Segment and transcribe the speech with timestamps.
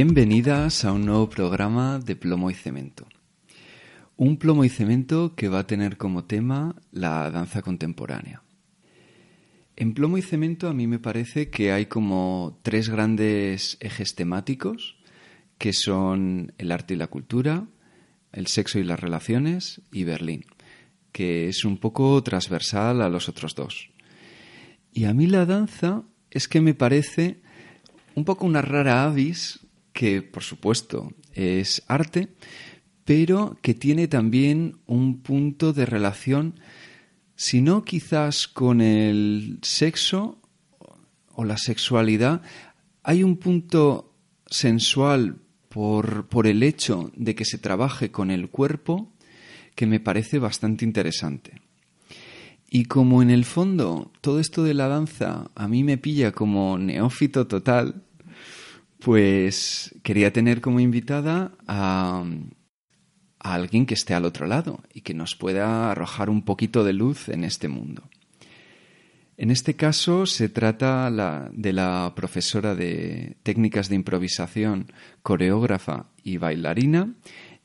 [0.00, 3.08] Bienvenidas a un nuevo programa de Plomo y Cemento.
[4.16, 8.44] Un plomo y cemento que va a tener como tema la danza contemporánea.
[9.74, 15.00] En plomo y cemento a mí me parece que hay como tres grandes ejes temáticos
[15.58, 17.66] que son el arte y la cultura,
[18.30, 20.44] el sexo y las relaciones y Berlín,
[21.10, 23.90] que es un poco transversal a los otros dos.
[24.92, 27.40] Y a mí la danza es que me parece
[28.14, 29.64] un poco una rara avis
[29.98, 32.28] que por supuesto es arte,
[33.04, 36.60] pero que tiene también un punto de relación,
[37.34, 40.40] si no quizás con el sexo
[41.32, 42.42] o la sexualidad,
[43.02, 44.14] hay un punto
[44.46, 45.38] sensual
[45.68, 49.12] por, por el hecho de que se trabaje con el cuerpo
[49.74, 51.60] que me parece bastante interesante.
[52.70, 56.78] Y como en el fondo todo esto de la danza a mí me pilla como
[56.78, 58.04] neófito total,
[59.00, 62.24] pues quería tener como invitada a,
[63.38, 67.28] alguien que esté al otro lado y que nos pueda arrojar un poquito de luz
[67.28, 68.08] en este mundo.
[69.36, 71.08] En este caso se trata
[71.52, 74.92] de la profesora de técnicas de improvisación,
[75.22, 77.14] coreógrafa y bailarina,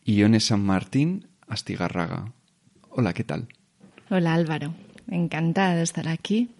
[0.06, 2.32] Ione San Martín Astigarraga.
[2.90, 3.48] Hola, ¿qué tal?
[4.12, 4.76] Hola Álvaro,
[5.10, 6.52] encantada de estar aquí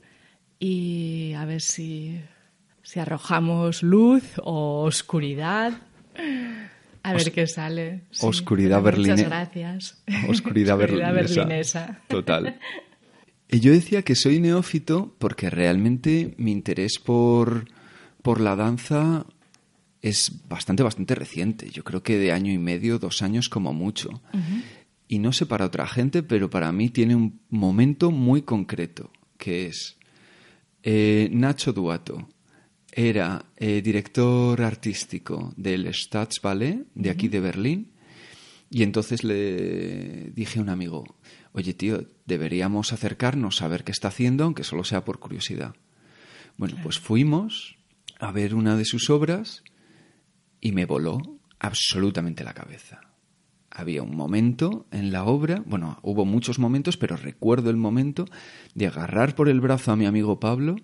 [0.58, 2.20] y a ver si
[2.84, 5.74] si arrojamos luz o oscuridad.
[7.02, 8.04] A ver qué sale.
[8.22, 9.16] oscuridad berlinesa.
[9.16, 10.04] Muchas gracias.
[10.30, 12.02] Oscuridad, berlinesa.
[12.08, 12.60] Total.
[13.50, 17.66] Y yo decía que soy neófito porque realmente mi interés por,
[18.22, 19.26] por la danza
[20.02, 21.70] es bastante, bastante reciente.
[21.70, 24.22] Yo creo que de año y medio, dos años como mucho.
[25.08, 29.68] Y no sé para otra gente, pero para mí tiene un momento muy concreto, que
[29.68, 29.98] es
[30.84, 32.28] eh, Nacho Duato,
[32.96, 37.92] era eh, director artístico del Staatsballet de aquí de Berlín
[38.70, 41.04] y entonces le dije a un amigo,
[41.52, 45.76] oye tío, deberíamos acercarnos a ver qué está haciendo, aunque solo sea por curiosidad.
[46.58, 47.78] Bueno, pues fuimos
[48.20, 49.64] a ver una de sus obras
[50.60, 51.20] y me voló
[51.60, 53.02] absolutamente la cabeza.
[53.70, 58.26] Había un momento en la obra, bueno, hubo muchos momentos, pero recuerdo el momento
[58.76, 60.76] de agarrar por el brazo a mi amigo Pablo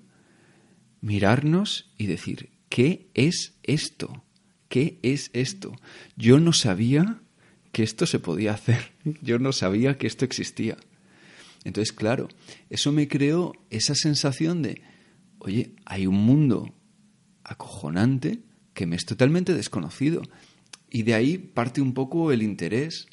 [1.01, 4.23] mirarnos y decir, ¿qué es esto?
[4.67, 5.75] ¿Qué es esto?
[6.15, 7.21] Yo no sabía
[7.71, 10.77] que esto se podía hacer, yo no sabía que esto existía.
[11.63, 12.29] Entonces, claro,
[12.69, 14.81] eso me creó esa sensación de,
[15.39, 16.73] oye, hay un mundo
[17.43, 18.39] acojonante
[18.73, 20.21] que me es totalmente desconocido.
[20.89, 23.07] Y de ahí parte un poco el interés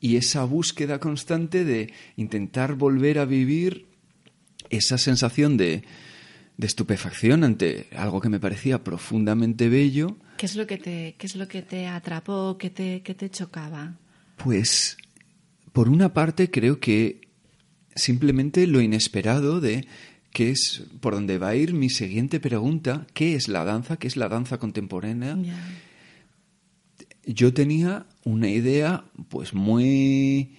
[0.00, 3.86] y esa búsqueda constante de intentar volver a vivir
[4.70, 5.84] esa sensación de,
[6.56, 10.16] de estupefacción ante algo que me parecía profundamente bello.
[10.36, 13.30] ¿Qué es lo que te, qué es lo que te atrapó, qué te, qué te
[13.30, 13.96] chocaba?
[14.36, 14.96] Pues,
[15.72, 17.20] por una parte, creo que
[17.94, 19.86] simplemente lo inesperado de
[20.32, 23.98] que es por donde va a ir mi siguiente pregunta, ¿qué es la danza?
[23.98, 25.36] ¿Qué es la danza contemporánea?
[27.26, 30.56] Yo tenía una idea pues muy...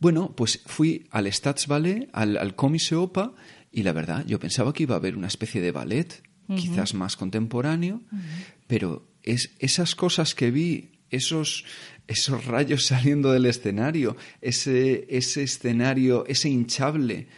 [0.00, 2.54] Bueno, pues fui al Staatsballet, al, al
[2.96, 3.34] Opa,
[3.72, 6.22] y la verdad, yo pensaba que iba a haber una especie de ballet,
[6.56, 8.02] quizás más contemporáneo,
[8.66, 11.64] pero es, esas cosas que vi, esos,
[12.08, 17.28] esos rayos saliendo del escenario, ese, ese escenario, ese hinchable,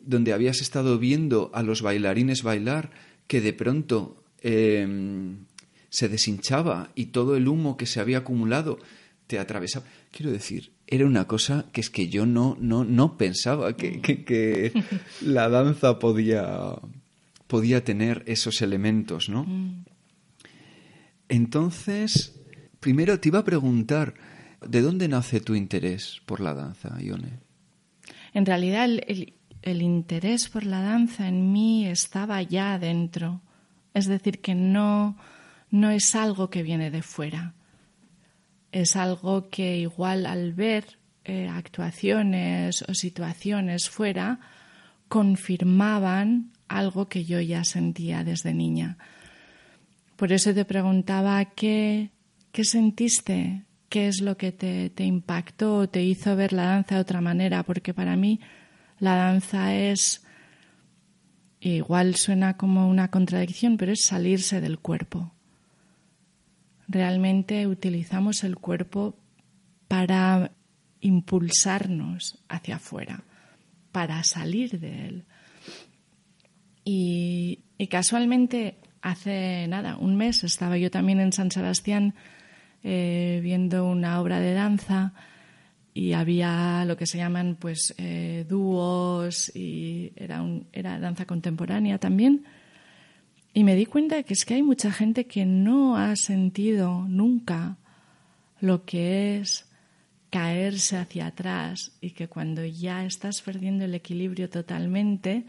[0.00, 2.92] donde habías estado viendo a los bailarines bailar,
[3.26, 5.46] que de pronto em,
[5.90, 8.78] se deshinchaba y todo el humo que se había acumulado
[9.26, 9.84] te atravesaba.
[10.12, 14.72] Quiero decir, era una cosa que es que yo no, no, no pensaba que, que,
[15.20, 16.76] la danza podía,
[17.46, 19.44] podía tener esos elementos, ¿no?
[19.44, 19.84] Mm.
[21.28, 22.40] Entonces,
[22.78, 24.14] primero te iba a preguntar,
[24.64, 27.40] ¿de dónde nace tu interés por la danza, Ione?
[28.32, 33.40] En realidad, el, el interés por la danza en mí estaba ya dentro.
[33.92, 35.16] Es decir, que no,
[35.70, 37.54] no es algo que viene de fuera.
[38.76, 44.38] Es algo que igual al ver eh, actuaciones o situaciones fuera
[45.08, 48.98] confirmaban algo que yo ya sentía desde niña.
[50.16, 52.10] Por eso te preguntaba qué,
[52.52, 56.96] qué sentiste, qué es lo que te, te impactó o te hizo ver la danza
[56.96, 58.40] de otra manera, porque para mí
[58.98, 60.22] la danza es,
[61.60, 65.32] igual suena como una contradicción, pero es salirse del cuerpo
[66.88, 69.16] realmente utilizamos el cuerpo
[69.88, 70.52] para
[71.00, 73.24] impulsarnos hacia afuera,
[73.92, 75.24] para salir de él.
[76.84, 77.60] Y,
[77.90, 82.14] casualmente, hace nada, un mes, estaba yo también en San Sebastián
[82.82, 85.12] eh, viendo una obra de danza
[85.92, 91.98] y había lo que se llaman pues eh, dúos y era, un, era danza contemporánea
[91.98, 92.44] también.
[93.56, 97.06] Y me di cuenta de que es que hay mucha gente que no ha sentido
[97.08, 97.78] nunca
[98.60, 99.64] lo que es
[100.28, 105.46] caerse hacia atrás y que cuando ya estás perdiendo el equilibrio totalmente,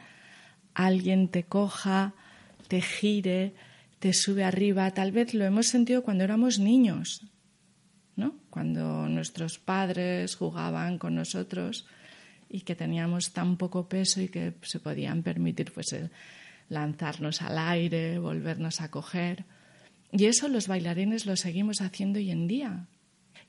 [0.74, 2.14] alguien te coja,
[2.70, 3.56] te gire,
[4.00, 4.90] te sube arriba.
[4.92, 7.28] Tal vez lo hemos sentido cuando éramos niños,
[8.16, 8.36] ¿no?
[8.50, 11.86] Cuando nuestros padres jugaban con nosotros
[12.48, 16.10] y que teníamos tan poco peso y que se podían permitir pues el,
[16.70, 19.46] lanzarnos al aire, volvernos a coger.
[20.12, 22.88] Y eso los bailarines lo seguimos haciendo hoy en día.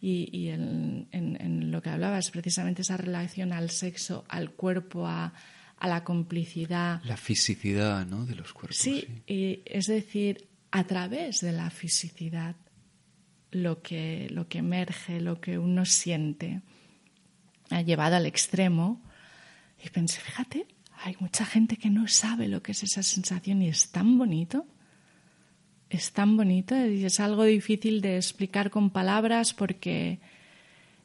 [0.00, 5.32] Y, en, lo que hablabas, precisamente esa relación al sexo, al cuerpo, a,
[5.80, 7.02] la complicidad.
[7.04, 8.24] La fisicidad ¿no?
[8.24, 8.76] de los cuerpos.
[8.76, 12.54] Sí, Y, es decir, a través de la fisicidad,
[13.50, 16.62] lo que, lo que emerge, lo que uno siente,
[17.70, 19.02] ha llevado al extremo.
[19.84, 20.66] Y pensé, fíjate,
[21.02, 24.66] hay mucha gente que no sabe lo que es esa sensación y es tan bonito.
[25.90, 30.20] Es tan bonito y es algo difícil de explicar con palabras porque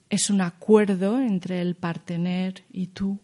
[0.10, 3.20] es un acuerdo entre el partener y tú.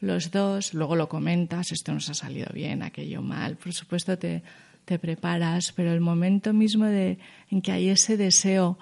[0.00, 4.42] Los dos, luego lo comentas, esto nos ha salido bien, aquello mal, por supuesto te,
[4.84, 7.18] te preparas, pero el momento mismo de,
[7.50, 8.78] en que hay ese deseo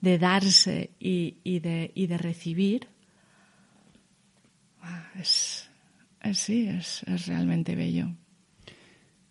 [0.00, 2.88] de darse y, y, de, y de recibir,
[4.82, 5.55] ah, es,
[6.34, 8.08] sí, es, realmente bello.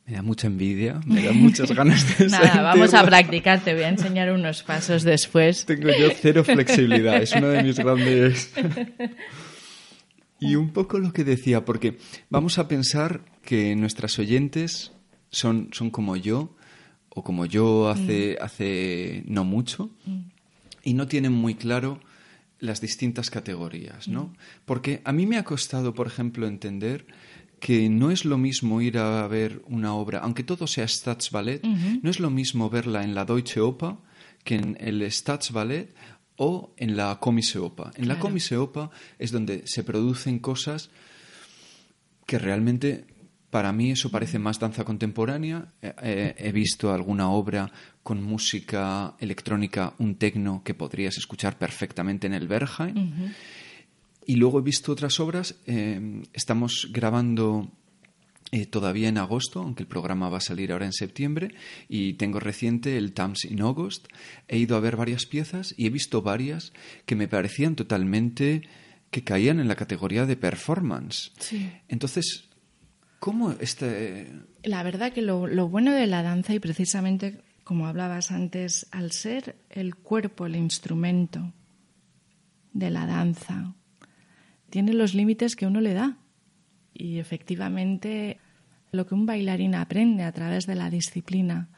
[0.06, 3.84] Me da mucha envidia, me da muchas ganas de Nada, vamos a practicar, te voy
[3.84, 5.66] a enseñar unos pasos después.
[5.66, 8.54] Tengo yo cero flexibilidad, es uno de mis grandes...
[10.38, 11.98] Y un poco lo que decía, porque
[12.30, 14.92] vamos a pensar que nuestras oyentes
[15.30, 16.56] son, son como yo,
[17.10, 18.44] o como yo hace, mm.
[18.44, 20.20] hace no mucho, mm.
[20.84, 22.00] y no tienen muy claro
[22.66, 24.26] las distintas categorías, ¿no?
[24.26, 24.34] Mm.
[24.66, 27.06] Porque a mí me ha costado, por ejemplo, entender
[27.60, 32.10] que no es lo mismo ir a ver una obra, aunque todo sea Staatsballet, no
[32.10, 33.96] es lo mismo verla en la Deutsche Oper
[34.44, 35.94] que en el Staatsballet
[36.38, 37.88] o en la Comise Oper.
[37.96, 40.90] En la Comise Oper es donde se producen cosas
[42.26, 43.06] que realmente
[43.50, 45.74] para mí eso parece más danza contemporánea.
[45.82, 47.72] Eh, eh, he visto alguna obra
[48.04, 53.34] con música electrónica, un tecno que podrías escuchar perfectamente en el Berghain.
[54.26, 55.56] Y luego he visto otras obras.
[55.68, 57.72] Eh, estamos grabando
[58.70, 61.54] todavía en agosto, aunque el programa va a salir ahora en septiembre,
[61.90, 64.08] y tengo reciente el Tams in August.
[64.48, 66.72] He ido a ver varias piezas y he visto varias
[67.06, 68.62] que me parecían totalmente
[69.12, 71.32] que caían en la categoría de performance.
[71.88, 72.50] Entonces,
[73.20, 74.32] ¿Cómo este...?
[74.64, 79.56] La verdad que lo, bueno de la danza, y precisamente como hablabas antes, al ser
[79.70, 81.52] el cuerpo el instrumento
[82.74, 83.74] de la danza,
[84.70, 86.18] tiene los límites que uno le da.
[86.94, 88.40] Y efectivamente,
[88.92, 91.70] lo que un bailarín aprende a través de la disciplina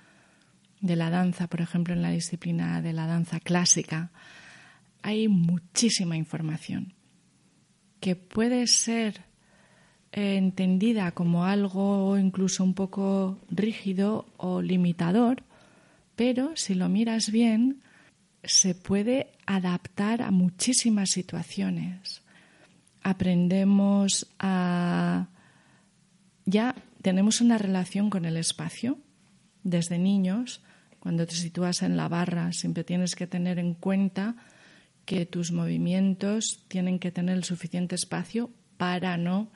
[0.82, 4.12] de la danza, por ejemplo, en la disciplina de la danza clásica,
[5.01, 6.94] hay muchísima información
[8.00, 9.26] que puede ser
[10.11, 15.43] entendida como algo incluso un poco rígido o limitador,
[16.15, 17.81] pero si lo miras bien,
[18.43, 22.21] se puede adaptar a muchísimas situaciones.
[23.03, 25.27] Aprendemos a...
[26.45, 28.97] ya tenemos una relación con el espacio
[29.63, 30.61] desde niños,
[30.99, 34.35] cuando te sitúas en la barra, siempre tienes que tener en cuenta
[35.05, 39.49] que tus movimientos tienen que tener el suficiente espacio para no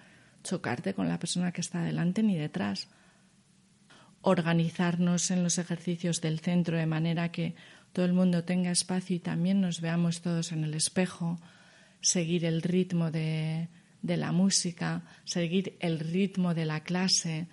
[0.44, 2.88] chocarte con la persona que está delante ni detrás.
[4.22, 7.56] Organizarnos en los ejercicios del centro de manera que
[7.94, 11.40] todo el mundo tenga espacio y también nos veamos todos en el espejo,
[12.00, 13.68] seguir el ritmo de,
[14.02, 17.48] la música, seguir el ritmo de la clase,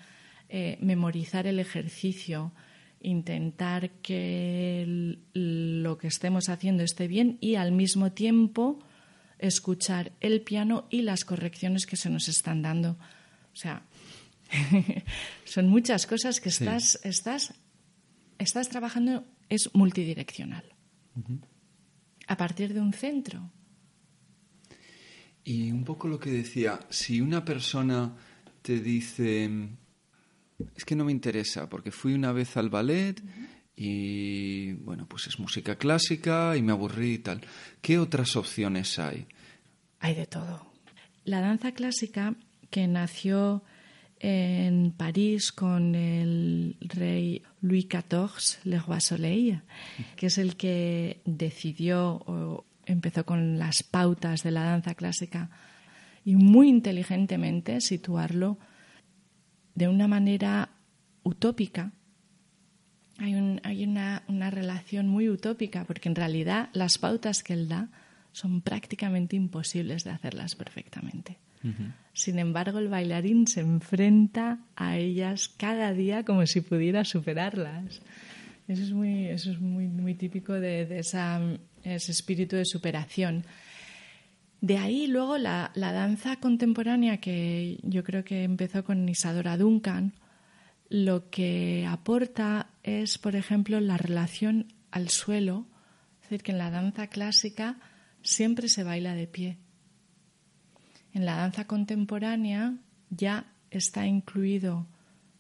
[0.48, 2.52] eh, memorizar el ejercicio,
[3.00, 8.78] intentar que lo que estemos haciendo esté bien y al mismo tiempo
[9.38, 12.98] escuchar el piano y las correcciones que se nos están dando.
[13.52, 13.82] O sea,
[15.44, 17.54] son muchas cosas que estás, estás,
[18.38, 20.64] estás trabajando, es multidireccional.
[22.26, 23.50] A partir de un centro.
[25.44, 28.14] Y un poco lo que decía, si una persona
[28.62, 29.50] te dice,
[30.76, 33.22] es que no me interesa, porque fui una vez al ballet
[33.80, 37.42] y, bueno, pues es música clásica y me aburrí y tal.
[37.80, 39.28] ¿Qué otras opciones hay?
[40.00, 40.66] Hay de todo.
[41.24, 42.34] La danza clásica,
[42.70, 43.62] que nació
[44.18, 49.62] en París con el rey Louis XIV, Le Roi Soleil,
[50.16, 55.50] que es el que decidió o empezó con las pautas de la danza clásica
[56.24, 58.58] y muy inteligentemente situarlo
[59.76, 60.70] de una manera
[61.22, 61.92] utópica.
[63.18, 63.34] Hay,
[63.64, 67.88] hay una, una relación muy utópica porque en realidad las pautas que él da
[68.32, 71.38] son prácticamente imposibles de hacerlas perfectamente.
[72.12, 78.00] Sin embargo, el bailarín se enfrenta a ellas cada día como si pudiera superarlas.
[78.68, 81.40] Eso es muy, eso es muy, muy típico de, esa,
[81.82, 83.44] ese espíritu de superación.
[84.60, 90.12] De ahí luego la, la, danza contemporánea que yo creo que empezó con Isadora Duncan,
[90.88, 95.66] lo que aporta es, por ejemplo, la relación al suelo,
[96.16, 97.78] es decir, que en la danza clásica
[98.22, 99.58] siempre se baila de pie.
[101.12, 102.74] En la danza contemporánea
[103.10, 104.86] ya está incluido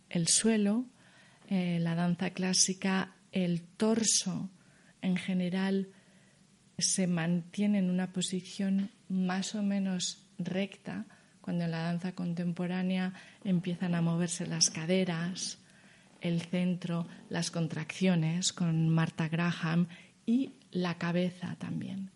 [0.08, 0.86] el suelo,
[1.48, 4.50] eh, la danza clásica, el torso
[5.02, 5.88] en general
[6.78, 11.06] se mantiene en una posición más o menos recta,
[11.48, 15.56] cuando en la danza contemporánea empiezan a moverse las caderas,
[16.20, 19.88] el centro, las contracciones con Marta Graham
[20.26, 22.10] y la cabeza también.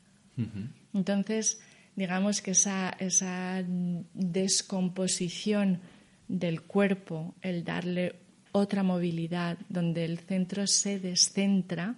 [0.93, 1.63] Entonces,
[1.97, 3.65] digamos que esa, esa
[4.13, 5.81] descomposición
[6.29, 8.17] del cuerpo, el darle
[8.53, 11.95] otra movilidad donde el centro se descentra,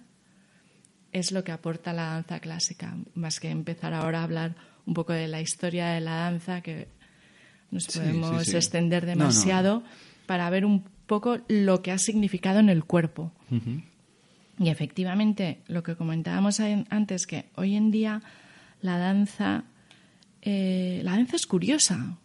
[1.11, 5.11] es lo que aporta la danza clásica, más que empezar ahora a hablar un poco
[5.11, 6.94] de la historia de la danza, que
[7.75, 9.83] nos podemos extender demasiado,
[10.25, 13.31] para ver un poco lo que ha significado en el cuerpo.
[14.57, 18.21] Y efectivamente, lo que comentábamos antes, que hoy en día
[18.81, 19.65] la danza,
[20.41, 22.17] eh, la danza es curiosa,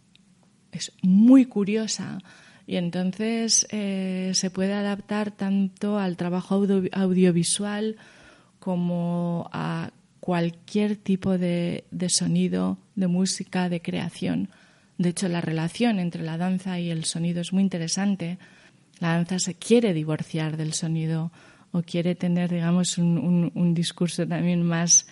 [0.73, 2.19] es muy curiosa.
[2.67, 7.97] Y entonces eh, se puede adaptar tanto al trabajo audiovisual
[8.61, 9.91] como a
[10.21, 14.51] cualquier tipo de, sonido, de música, de creación.
[15.01, 18.37] De hecho, la relación entre la danza y el sonido es muy interesante.
[18.99, 21.33] La danza se quiere divorciar del sonido
[21.73, 25.07] o quiere tener, digamos, un, discurso también más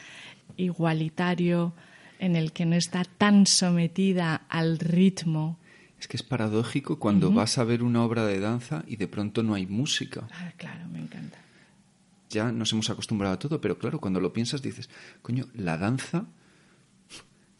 [0.58, 1.72] igualitario
[2.18, 5.58] en el que no está tan sometida al ritmo.
[5.98, 9.42] Es que es paradójico cuando vas a ver una obra de danza y de pronto
[9.42, 10.28] no hay música.
[10.34, 11.38] Ah, claro, me encanta.
[12.28, 14.90] Ya nos hemos acostumbrado a todo, pero claro, cuando lo piensas dices,
[15.22, 16.26] coño, la danza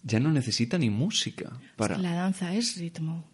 [0.02, 1.98] ya no necesita ni música para...
[1.98, 3.24] la danza es ritmo.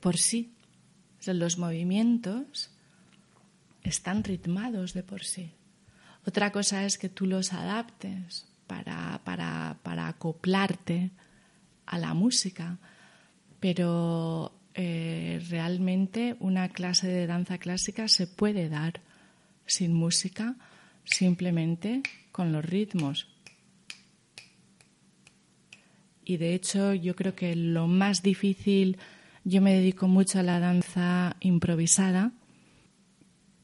[0.00, 0.54] Por sí.
[1.26, 2.70] los movimientos
[3.82, 5.52] están ritmados de por sí.
[6.26, 11.10] Otra cosa es que tú los adaptes para, para, acoplarte
[11.86, 12.78] a la música,
[13.58, 19.00] pero eh, realmente una clase de danza clásica se puede dar
[19.66, 20.56] sin música,
[21.04, 23.28] simplemente con los ritmos.
[26.30, 28.98] Y de hecho yo creo que lo más difícil,
[29.42, 32.30] yo me dedico mucho a la danza improvisada,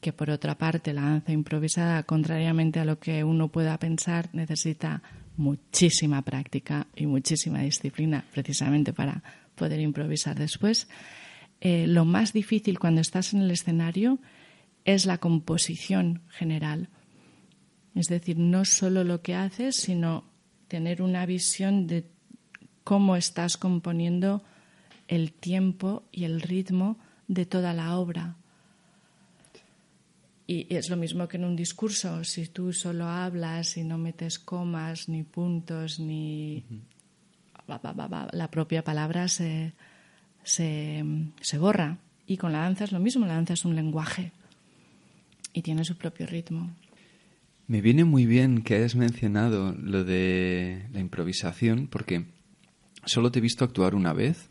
[0.01, 5.01] que por otra parte la danza improvisada, contrariamente a lo que uno pueda pensar, necesita
[5.37, 9.23] muchísima práctica y muchísima disciplina precisamente para
[9.55, 10.89] poder improvisar después.
[11.61, 14.19] Eh, lo más difícil cuando estás en el escenario
[14.83, 16.89] es la composición general.
[17.95, 20.25] Es decir, no solo lo que haces, sino
[20.67, 22.16] tener una visión de
[22.87, 24.41] cómo estás componiendo
[25.09, 28.37] el tiempo y el ritmo de toda la obra
[30.47, 32.23] Y es lo mismo que en un discurso.
[32.23, 36.63] Si tú solo hablas y no metes comas, ni puntos, ni...
[38.31, 39.73] La propia palabra se,
[40.45, 41.03] se,
[41.41, 41.97] se borra.
[42.25, 43.25] Y con la danza es lo mismo.
[43.25, 44.31] La danza es un lenguaje
[45.51, 46.71] y tiene su propio ritmo.
[47.67, 52.36] Me viene muy bien que hayas mencionado lo de la improvisación porque
[53.07, 54.49] solo te he visto actuar una vez.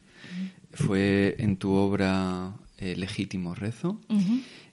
[0.72, 4.00] Fue en tu obra eh, Legítimo Rezo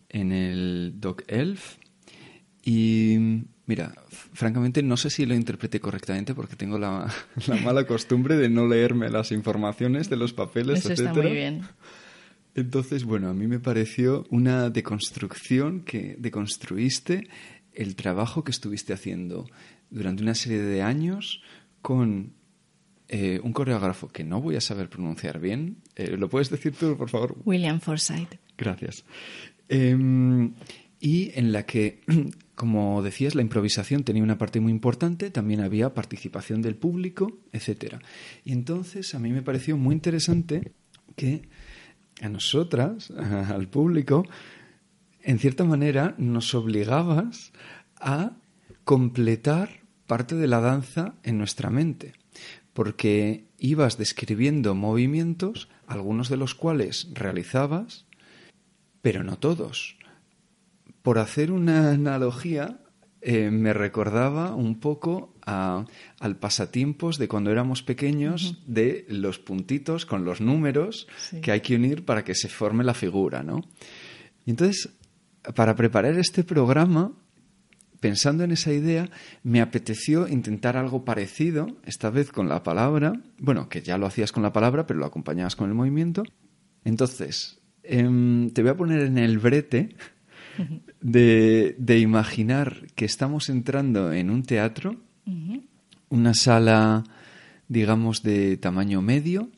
[0.10, 1.78] en el Doc Elf.
[2.66, 3.18] Y
[3.66, 7.14] mira, francamente no sé si lo interpreté correctamente porque tengo la,
[7.64, 11.62] mala costumbre de no leerme las informaciones de los papeles, Eso está muy bien.
[12.56, 17.28] Entonces, bueno, a mí me pareció una deconstrucción que deconstruiste
[17.74, 19.48] el trabajo que estuviste haciendo
[19.90, 21.42] durante una serie de años
[21.82, 22.34] con
[23.10, 25.78] eh, un coreógrafo que no voy a saber pronunciar bien.
[25.96, 27.38] Eh, ¿Lo puedes decir tú, por favor?
[27.46, 28.40] William Forsythe.
[28.58, 29.04] Gracias.
[29.70, 30.54] Em,
[31.00, 32.02] y en la que,
[32.56, 37.96] como decías, la improvisación tenía una parte muy importante, también había participación del público, etc.
[38.46, 40.72] Y entonces a mí me pareció muy interesante
[41.16, 41.44] que
[42.22, 44.26] a nosotras, al público,
[45.22, 47.52] en cierta manera nos obligabas
[48.00, 48.38] a
[48.84, 52.14] completar parte de la danza en nuestra mente,
[52.74, 58.06] porque ibas describiendo movimientos, algunos de los cuales realizabas,
[59.02, 59.98] pero no todos.
[61.02, 62.80] Por hacer una analogía,
[63.22, 70.26] eh, me recordaba un poco al pasatiempos de cuando éramos pequeños, de los puntitos con
[70.26, 71.08] los números
[71.42, 73.62] que hay que unir para que se forme la figura, ¿no?
[74.46, 74.90] Y entonces,
[75.56, 77.14] para preparar este programa,
[78.04, 79.10] pensando en esa idea,
[79.44, 84.32] me apeteció intentar algo parecido, esta vez con la palabra, bueno, que ya lo hacías
[84.32, 86.24] con la palabra, pero lo acompañabas con el movimiento.
[86.84, 89.96] Entonces, Em, te voy a poner en el brete
[91.02, 94.96] de, imaginar que estamos entrando en un teatro,
[96.10, 97.04] una sala,
[97.68, 99.50] digamos, de tamaño medio,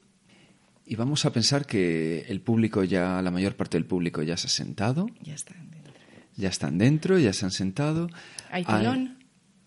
[0.88, 4.48] y vamos a pensar que el público ya, la mayor parte del público ya se
[4.48, 5.08] ha sentado.
[5.22, 5.75] Ya están dentro.
[6.36, 8.10] Ya están dentro, ya se han sentado.
[8.52, 9.18] ¿Hay telón?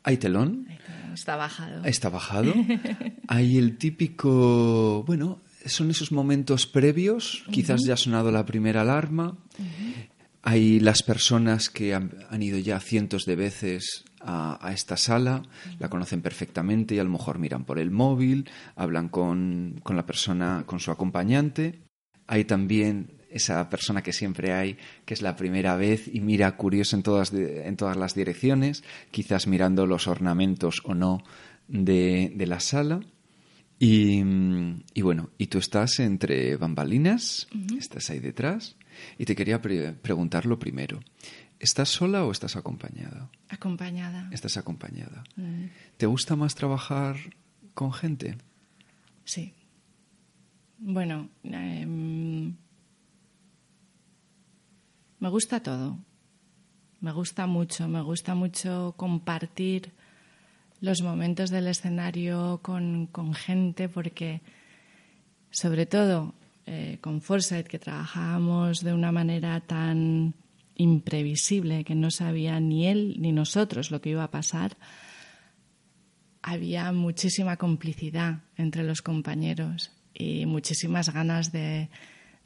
[0.03, 0.69] Hay, telón.
[1.13, 1.85] Está bajado.
[1.85, 2.55] Está bajado.
[3.29, 9.37] Hay el típico, bueno, son esos momentos previos, quizás ya ha sonado la primera alarma,
[10.43, 15.43] hay las personas que han, ido ya cientos de veces a, esta sala,
[15.79, 20.07] la conocen perfectamente y a lo mejor miran por el móvil, hablan con, con la
[20.07, 21.83] persona, con su acompañante.
[22.27, 26.97] Hay también esa persona que siempre hay, que es la primera vez y mira curioso
[26.97, 31.23] en todas, en todas las direcciones, quizás mirando los ornamentos o no
[31.69, 33.01] de, de la sala.
[33.81, 34.23] Y,
[35.03, 37.47] bueno, y tú estás entre bambalinas,
[37.79, 38.77] estás ahí detrás,
[39.19, 41.01] y te quería preguntar lo primero.
[41.61, 43.31] ¿Estás sola o estás acompañada?
[43.49, 44.29] Acompañada.
[44.33, 45.25] Estás acompañada.
[45.37, 45.67] Mm.
[45.97, 47.17] ¿Te gusta más trabajar
[47.75, 48.37] con gente?
[49.25, 49.53] Sí.
[50.79, 52.55] Bueno, em,
[55.21, 55.99] me gusta todo.
[57.01, 59.93] Me gusta mucho, me gusta mucho compartir
[60.81, 64.41] los momentos del escenario con, gente, porque
[65.51, 66.35] sobre todo
[66.67, 70.35] eh, con Foresight, que trabajábamos de una manera tan
[70.75, 74.77] imprevisible que no sabía ni él ni nosotros lo que iba a pasar,
[76.43, 81.91] había muchísima complicidad entre los compañeros y muchísimas ganas de,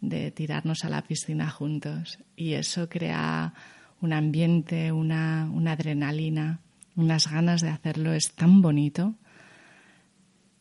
[0.03, 2.19] de tirarnos a la piscina juntos.
[2.37, 3.55] Y eso crea
[4.03, 6.61] un ambiente, una, una adrenalina
[6.97, 9.15] unas ganas de hacerlo, es tan bonito.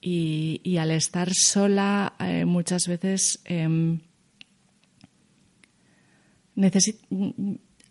[0.03, 3.99] Y, al estar sola eh, muchas veces em,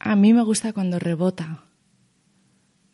[0.01, 1.65] a mí me gusta cuando rebota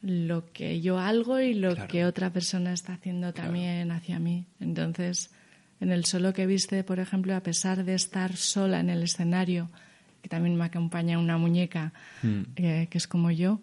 [0.03, 4.45] lo que yo hago y lo que otra persona está haciendo también hacia mí.
[4.61, 5.31] Entonces,
[5.81, 9.71] en el solo que viste, por ejemplo, a pesar de estar sola en el escenario,
[10.23, 12.41] que también me acompaña una muñeca mm.
[12.57, 13.61] eh, que es como yo,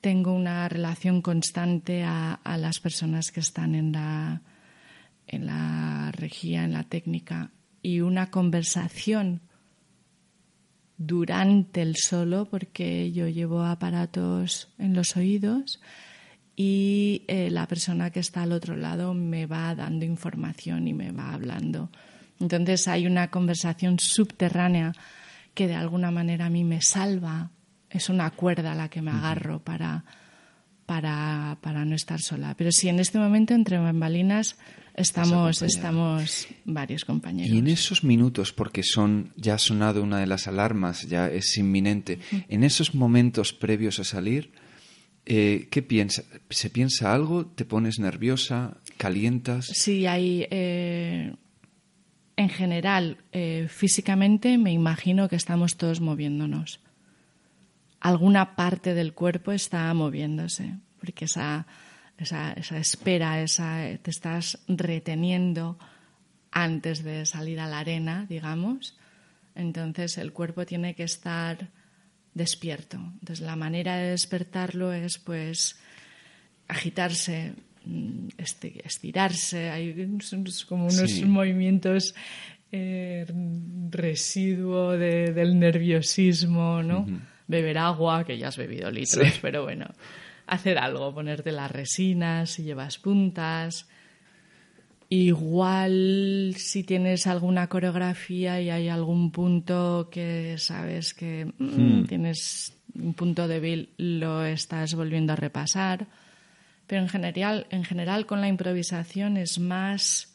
[0.00, 4.42] tengo una relación constante a, las personas que están en la,
[5.26, 7.50] en la regía, en la técnica,
[7.82, 9.40] y una conversación
[10.96, 15.80] durante el solo, porque yo llevo aparatos en los oídos
[16.62, 21.10] y eh, la persona que está al otro lado me va dando información y me
[21.10, 21.88] va hablando.
[22.38, 24.92] Entonces hay una conversación subterránea
[25.54, 27.50] que de alguna manera a mí me salva
[27.88, 30.04] es una cuerda a la que me agarro para,
[30.84, 32.54] para, para, no estar sola.
[32.58, 34.58] Pero sí, en este momento, entre bambalinas,
[34.92, 37.54] Estamos, estamos varios compañeros.
[37.54, 41.56] Y en esos minutos, porque son, ya ha sonado una de las alarmas, ya es
[41.56, 42.18] inminente,
[42.48, 44.52] en esos momentos previos a salir,
[45.26, 46.22] eh, ¿qué piensa?
[46.48, 47.46] ¿Se piensa algo?
[47.46, 48.76] ¿Te pones nerviosa?
[48.96, 49.66] ¿Calientas?
[49.66, 50.46] Sí, hay.
[50.50, 51.34] Eh,
[52.36, 56.80] en general, eh, físicamente me imagino que estamos todos moviéndonos.
[58.00, 61.66] Alguna parte del cuerpo está moviéndose, porque esa
[62.20, 65.78] esa, esa espera, esa, te estás reteniendo
[66.50, 68.98] antes de salir a la arena, digamos.
[69.54, 71.70] Entonces el cuerpo tiene que estar
[72.34, 72.96] despierto.
[72.96, 75.78] Entonces la manera de despertarlo es pues
[76.68, 79.92] agitarse, mm, este, estirarse, hay
[80.66, 82.14] como unos movimientos
[82.72, 83.26] eh,
[83.90, 87.06] residuo del nerviosismo, ¿no?
[87.48, 89.86] Beber agua, que ya has bebido litros, pero bueno,
[90.46, 93.88] hacer algo, ponerte las resinas si llevas puntas.
[95.12, 102.06] Igual si tienes alguna coreografía y hay algún punto que sabes que mm, hmm.
[102.06, 106.06] tienes un punto débil, lo estás volviendo a repasar.
[106.86, 110.32] Pero en general, en general con la improvisación es más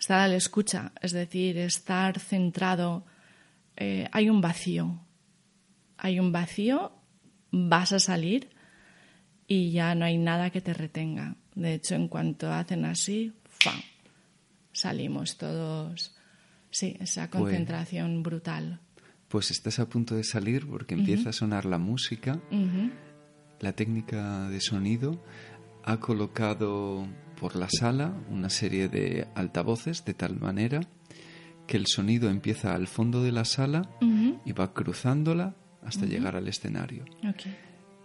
[0.00, 3.04] estar a la escucha, es decir, estar centrado.
[3.76, 5.00] Eh, hay un vacío,
[5.98, 6.92] hay un vacío,
[7.50, 8.48] vas a salir
[9.46, 11.36] y ya no hay nada que te retenga.
[11.54, 13.34] De hecho, en cuanto hacen así,
[14.72, 16.14] salimos todos.
[16.70, 18.80] Sí, esa pues concentración brutal.
[19.28, 22.40] Pues estás a punto de salir porque empieza a sonar la música.
[23.60, 25.24] La técnica de sonido
[25.84, 27.06] ha colocado
[27.40, 30.80] por la sala una serie de altavoces de tal manera
[31.66, 33.88] que el sonido empieza al fondo de la sala
[34.44, 37.04] y va cruzándola hasta llegar al escenario.
[37.34, 37.56] Okay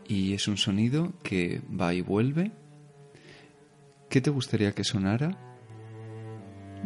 [0.08, 2.52] y es un sonido que va y vuelve.
[4.10, 5.47] ¿Qué te gustaría que sonara?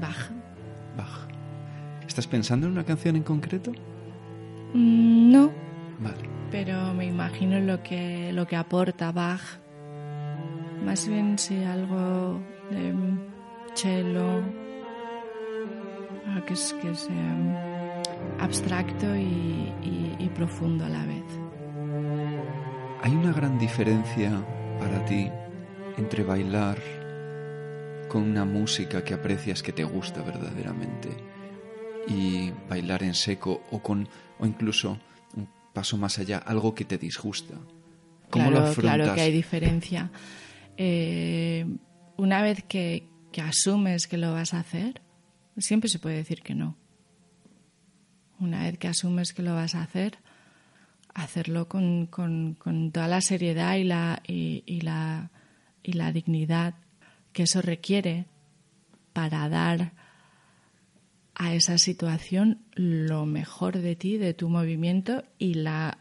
[0.02, 0.32] Bach.
[0.98, 1.28] Bach.
[2.08, 3.72] ¿Estás pensando en una canción en concreto?
[4.74, 5.52] Mm, no.
[6.00, 6.30] Vale.
[6.50, 9.42] Pero me imagino lo que, lo que aporta Bach.
[10.84, 12.94] Más bien si algo de
[13.76, 14.42] cello,
[16.48, 17.64] que es, que sea
[18.40, 21.26] abstracto y profundo a la vez.
[23.04, 24.32] ¿Hay una gran diferencia
[24.80, 25.30] para ti
[25.98, 26.78] entre bailar
[28.12, 31.08] con una música que aprecias que te gusta verdaderamente
[32.10, 34.06] y bailar en seco o con
[34.38, 35.00] o incluso
[35.34, 37.54] un paso más allá algo que te disgusta?
[38.30, 40.12] ¿Cómo claro, Claro que hay diferencia.
[40.76, 41.66] Eh,
[42.18, 45.02] una vez que, que asumes que lo vas a hacer,
[45.58, 46.76] siempre se puede decir que no.
[48.42, 50.18] Una vez que asumes que lo vas a hacer,
[51.14, 52.10] hacerlo con,
[52.92, 55.32] toda la seriedad y la, y, la,
[55.82, 56.76] y la dignidad
[57.34, 58.26] que eso requiere
[59.14, 59.94] para dar
[61.36, 66.00] a esa situación lo mejor de ti, de tu movimiento y la,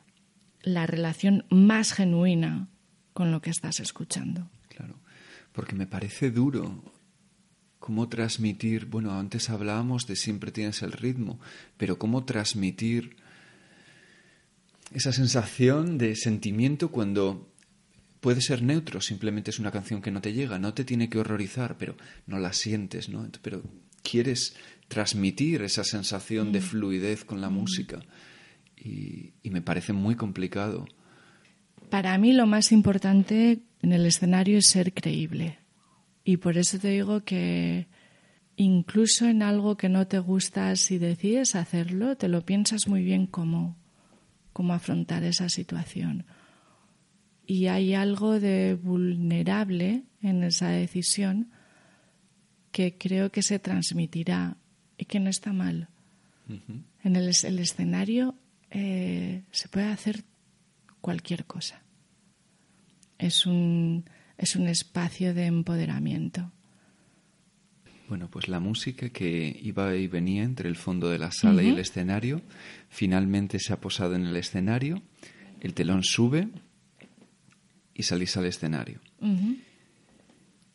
[0.62, 2.68] la relación más genuina
[3.12, 4.50] con lo que estás escuchando.
[4.68, 4.96] Claro,
[5.52, 6.82] porque me parece duro
[7.78, 11.40] cómo transmitir, bueno, antes hablábamos de siempre tienes el ritmo,
[11.76, 13.16] pero cómo transmitir
[14.92, 17.49] esa sensación de sentimiento cuando
[18.20, 21.18] puede ser neutro, simplemente es una canción que no te llega, no te tiene que
[21.18, 23.28] horrorizar, pero no la sientes, ¿no?
[23.42, 23.62] Pero
[24.02, 24.56] quieres
[24.88, 26.62] transmitir esa sensación de mm.
[26.62, 27.54] fluidez con la mm.
[27.54, 28.00] música
[28.76, 30.86] y, y me parece muy complicado.
[31.88, 35.58] Para mí lo más importante en el escenario es ser creíble
[36.24, 37.88] y por eso te digo que
[38.56, 43.26] incluso en algo que no te gusta, si decides hacerlo, te lo piensas muy bien
[43.26, 43.76] cómo,
[44.52, 46.26] cómo afrontar esa situación.
[47.50, 51.50] Y hay algo de vulnerable en esa decisión
[52.70, 54.56] que creo que se transmitirá
[54.96, 55.88] y que no está mal.
[57.02, 58.36] En el, escenario
[58.70, 60.22] eh, se puede hacer
[61.00, 61.82] cualquier cosa.
[63.18, 64.04] Es un,
[64.38, 66.52] es un espacio de empoderamiento.
[68.08, 71.70] Bueno, pues la música que iba y venía entre el fondo de la sala y
[71.70, 72.42] el escenario,
[72.90, 75.02] finalmente se ha posado en el escenario,
[75.60, 76.48] el telón sube
[77.94, 79.00] y salís al escenario.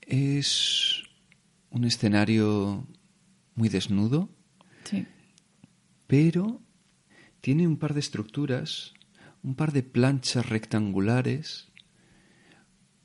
[0.01, 1.03] Es
[1.69, 2.87] un escenario
[3.55, 4.29] muy desnudo,
[6.07, 6.61] pero
[7.41, 8.93] tiene un par de estructuras,
[9.43, 11.71] un par de planchas rectangulares,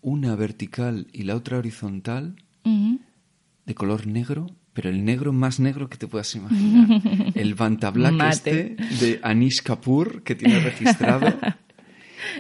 [0.03, 5.97] una vertical y la otra horizontal, de color negro, pero el negro más negro que
[5.97, 7.33] te puedas imaginar.
[7.35, 11.39] El Bantablack este de Anish Kapoor que tiene registrado.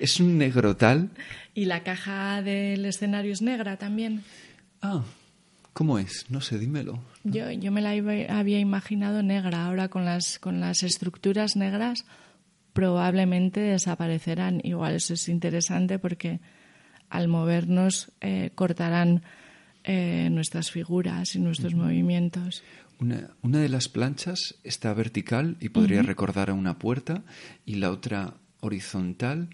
[0.01, 1.11] es un negro tal.
[1.55, 4.23] ¿Y la caja del escenario es negra también?
[4.83, 5.05] Ah,
[5.73, 6.27] ¿Cómo es?
[6.29, 7.01] No sé, dímelo.
[7.25, 9.67] Yo, yo me la había imaginado negra.
[9.67, 12.05] Ahora con las, con las estructuras negras
[12.73, 14.61] probablemente desaparecerán.
[14.65, 16.41] Igual eso es interesante porque
[17.09, 19.23] al movernos eh, cortarán
[19.85, 22.63] eh, nuestras figuras y nuestros movimientos.
[22.99, 27.23] Una, una, de las planchas está vertical y podría recordar a una puerta
[27.65, 29.49] y la otra horizontal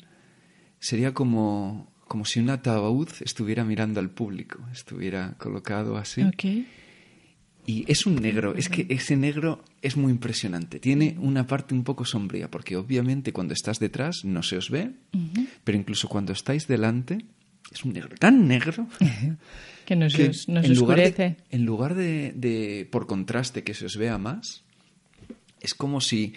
[0.79, 6.23] sería como, como si un ataúd estuviera mirando al público, estuviera colocado así.
[7.69, 10.79] Y es un negro, es que ese negro es muy impresionante.
[10.79, 14.93] Tiene una parte un poco sombría, porque obviamente cuando estás detrás no se os ve,
[15.65, 17.25] pero incluso cuando estáis delante
[17.73, 18.87] es un negro tan negro
[19.85, 24.63] que nos, en lugar De, en lugar de, por contraste, que se os vea más,
[25.61, 26.35] es como si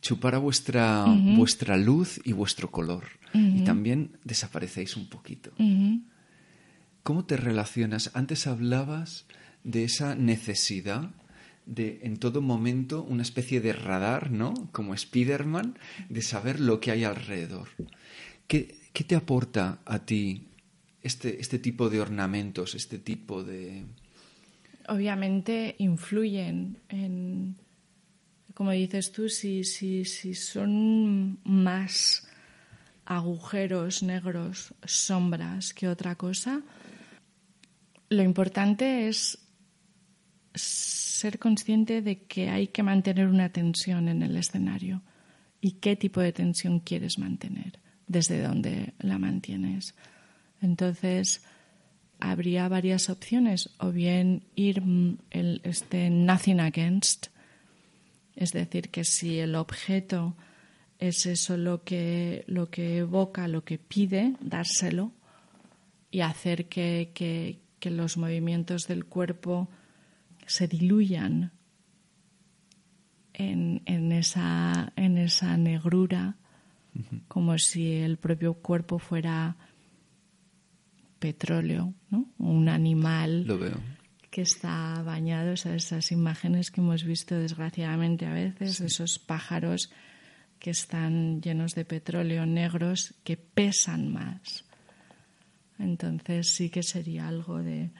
[0.00, 3.04] chupara vuestra, vuestra luz y vuestro color.
[3.34, 5.52] Y también desaparecéis un poquito.
[7.02, 8.10] ¿Cómo te relacionas?
[8.14, 9.26] Antes hablabas
[9.64, 11.10] de esa necesidad
[11.66, 14.54] de en todo momento una especie de radar, ¿no?
[14.72, 17.68] Como Spider-Man, de saber lo que hay alrededor.
[18.46, 20.48] ¿Qué, ¿Qué, te aporta a ti
[21.02, 23.84] este, este tipo de ornamentos, este tipo de...
[24.88, 27.56] Obviamente influyen en,
[28.58, 32.26] como dices tú, si, si, si son más
[33.04, 36.62] agujeros negros, sombras que otra cosa,
[38.08, 39.38] lo importante es
[40.54, 45.02] ser consciente de que hay que mantener una tensión en el escenario.
[45.60, 49.94] Y qué tipo de tensión quieres mantener, desde dónde la mantienes.
[50.60, 51.44] Entonces,
[52.18, 54.82] habría varias opciones, o bien ir
[55.30, 57.28] el, este nothing against,
[58.38, 60.36] es decir, que si el objeto
[61.00, 65.10] es eso lo que, lo que evoca, lo que pide, dárselo
[66.12, 69.68] y hacer que, que, que los movimientos del cuerpo
[70.46, 71.50] se diluyan
[73.34, 76.36] en, en, esa, en esa negrura,
[77.26, 79.56] como si el propio cuerpo fuera
[81.18, 82.26] petróleo, ¿no?
[82.38, 83.46] Un animal
[84.38, 89.90] que está bañado, esas imágenes que hemos visto desgraciadamente a veces, esos pájaros
[90.60, 94.64] que están llenos de petróleo negros que pesan más.
[95.80, 97.90] Entonces sí que sería algo de,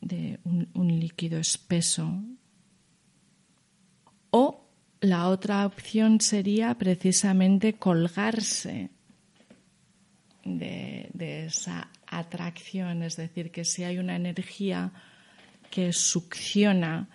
[0.00, 2.18] de un, líquido espeso.
[4.30, 4.64] O
[5.02, 8.88] la otra opción sería precisamente colgarse
[10.46, 14.94] de, de, esa atracción, es decir, que si hay una energía
[15.76, 17.06] que succiona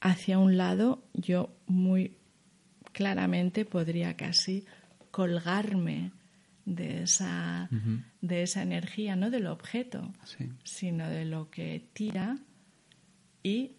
[0.00, 2.16] hacia un lado, yo muy
[2.92, 4.64] claramente podría casi
[5.10, 6.12] colgarme
[6.64, 7.68] de esa,
[8.20, 10.14] de esa energía, no del objeto,
[10.62, 12.38] sino de lo que tira
[13.42, 13.72] y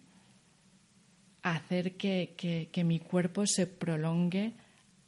[1.40, 4.52] hacer que, mi cuerpo se prolongue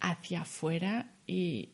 [0.00, 1.68] hacia afuera y,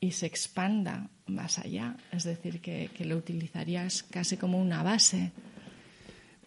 [0.00, 1.96] y, se expanda más allá.
[2.12, 5.32] Es decir, que, que lo utilizarías casi como una base.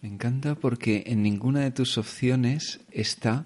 [0.00, 3.44] Me encanta porque en ninguna de tus opciones está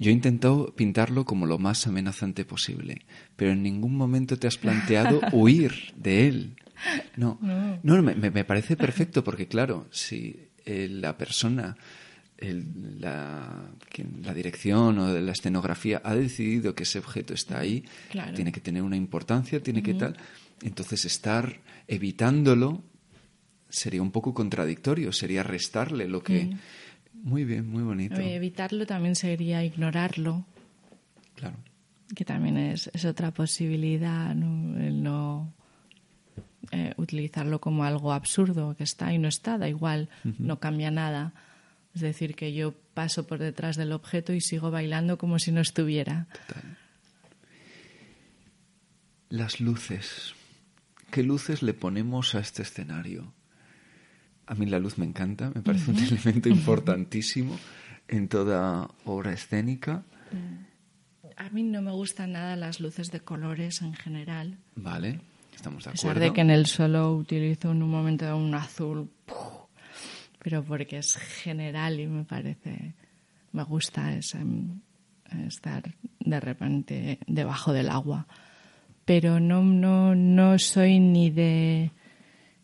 [0.00, 3.02] yo he intentado pintarlo como lo más amenazante posible,
[3.36, 6.56] pero en ningún momento te has planteado huir de él.
[7.16, 7.38] No,
[7.82, 11.76] no, me, parece perfecto porque, claro, si eh, la persona,
[12.38, 13.70] la,
[14.22, 17.84] la, dirección o la escenografía ha decidido que ese objeto está ahí,
[18.34, 20.16] tiene que tener una importancia, tiene que tal.
[20.62, 22.82] Entonces, estar evitándolo
[23.70, 26.50] sería un poco contradictorio, sería restarle lo que.
[27.12, 28.18] Muy bien, muy bonito.
[28.20, 30.46] evitarlo también sería ignorarlo.
[31.34, 31.56] Claro.
[32.14, 34.78] Que también es, otra posibilidad, ¿no?
[34.78, 35.52] el no
[36.72, 41.32] eh, utilizarlo como algo absurdo, que está y no está, da igual, no cambia nada.
[41.94, 45.60] Es decir, que yo paso por detrás del objeto y sigo bailando como si no
[45.60, 46.26] estuviera.
[46.32, 46.78] Total.
[49.28, 50.34] Las luces.
[51.10, 53.32] ¿Qué luces le ponemos a este escenario?
[54.46, 57.58] A mí la luz me encanta, me parece un elemento importantísimo
[58.08, 60.04] en toda obra escénica.
[61.36, 64.58] A mí no me gustan nada las luces de colores en general.
[64.76, 65.20] Vale,
[65.54, 66.10] estamos de acuerdo.
[66.10, 69.10] A pesar de que en el solo utilizo en un momento un azul,
[70.38, 72.94] pero porque es general y me parece,
[73.52, 78.26] me gusta estar de repente debajo del agua.
[79.10, 81.90] Pero no, no, no soy ni de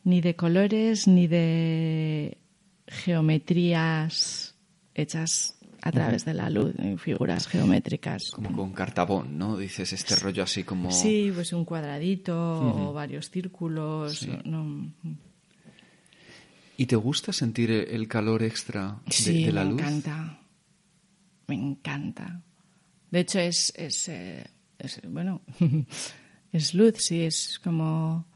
[0.05, 2.39] ni de colores ni de
[2.87, 4.55] geometrías
[4.95, 8.31] hechas a través de la luz, figuras geométricas.
[8.31, 9.57] Como con cartabón, ¿no?
[9.57, 10.93] Dices este rollo así como...
[10.93, 14.25] Sí, pues un cuadradito o varios círculos.
[16.77, 19.83] ¿Y te gusta sentir el calor extra de, la luz?
[19.83, 20.41] Me encanta.
[21.49, 22.41] Me encanta.
[23.11, 24.47] De hecho, es, es, eh,
[24.79, 25.43] es bueno,
[26.57, 28.27] es luz, sí, es como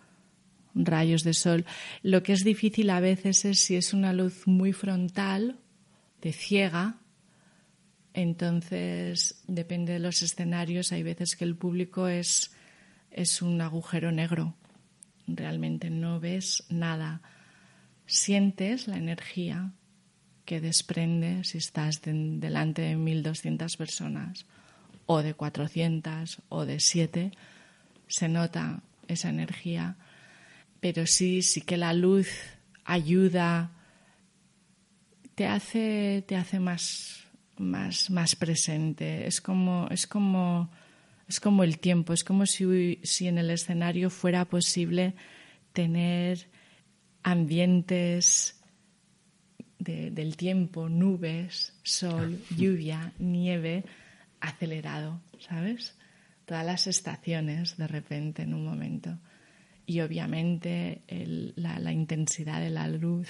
[0.75, 1.65] rayos de sol.
[2.03, 5.59] Lo que es difícil a veces es si es una luz muy frontal,
[6.21, 6.97] de ciega,
[8.13, 12.53] entonces depende de los escenarios, hay veces que el público es,
[13.11, 14.55] es un agujero negro,
[15.27, 17.23] realmente no ves nada.
[18.07, 19.73] Sientes la energía
[20.45, 24.47] que desprende si estás delante de 1.200 personas
[25.07, 27.33] o de 400 o de 7,
[28.11, 29.97] se nota esa energía,
[30.81, 32.29] pero sí, sí que la luz
[32.85, 33.71] ayuda,
[35.35, 37.25] te hace, te hace más,
[37.57, 40.71] más, más presente, es como, es como,
[41.29, 45.15] es como el tiempo, es como si, si en el escenario fuera posible
[45.73, 46.49] tener
[47.23, 48.61] ambientes
[49.79, 53.85] del tiempo, nubes, sol, lluvia, nieve,
[54.41, 55.95] acelerado, ¿sabes?
[56.51, 59.17] Todas las estaciones de repente en un momento.
[59.87, 61.05] Y obviamente
[61.55, 63.29] la, la, intensidad de la luz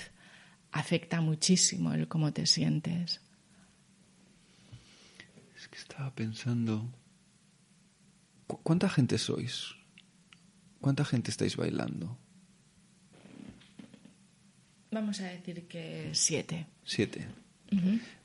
[0.73, 3.21] afecta muchísimo el cómo te sientes.
[5.55, 6.91] Es que estaba pensando,
[8.47, 9.67] ¿cuánta gente sois?
[10.81, 12.17] ¿Cuánta gente estáis bailando?
[14.93, 16.69] Vamos a decir que siete.
[16.87, 17.29] Siete.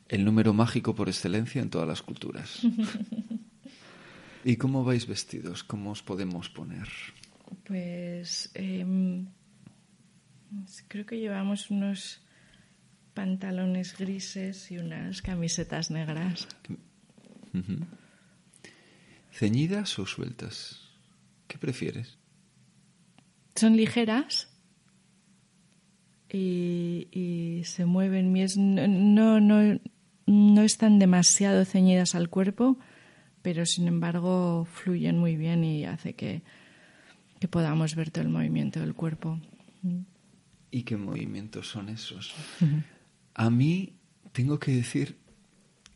[0.07, 2.61] El número mágico por excelencia en todas las culturas.
[4.47, 5.63] ¿Y cómo vais vestidos?
[5.63, 6.87] ¿Cómo os podemos poner?
[7.63, 9.25] Pues em,
[10.87, 12.21] creo que llevamos unos
[13.15, 16.47] pantalones grises y unas camisetas negras.
[19.31, 20.91] ¿Ceñidas o sueltas?
[21.47, 22.19] ¿Qué prefieres?
[23.55, 24.47] Son ligeras
[26.31, 28.31] y, se mueven.
[29.15, 29.79] No, no,
[30.27, 32.77] no están demasiado ceñidas al cuerpo,
[33.45, 36.41] pero sin embargo fluyen muy bien y hace que,
[37.39, 39.39] que podamos ver todo el movimiento del cuerpo.
[40.71, 42.33] ¿Y qué movimientos son esos?
[43.35, 43.99] A mí,
[44.31, 45.19] tengo que decir,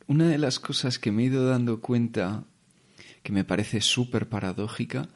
[0.06, 2.46] una de las cosas que me he ido dando cuenta,
[3.24, 5.10] que me parece súper paradójica,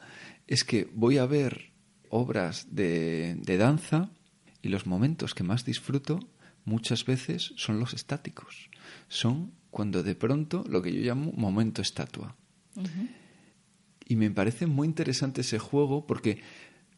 [0.48, 1.70] es que voy a ver
[2.08, 4.10] obras de, de danza
[4.60, 6.18] y los momentos que más disfruto
[6.64, 8.70] muchas veces son los estáticos.
[9.06, 12.36] Son cuando de pronto lo que yo llamo momento estatua.
[14.06, 16.38] Y me parece muy interesante ese juego porque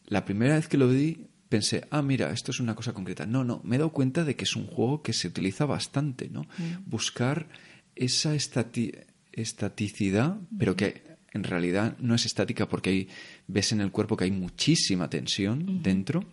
[0.05, 3.25] la primera vez que lo vi pensé, ah, mira, esto es una cosa concreta.
[3.25, 6.29] No, no, me he dado cuenta de que es un juego que se utiliza bastante,
[6.29, 6.47] ¿no?
[6.85, 7.49] Buscar
[7.95, 13.09] esa estaticidad, pero que en realidad no es estática porque hay,
[13.49, 16.27] ves en el cuerpo que hay muchísima tensión dentro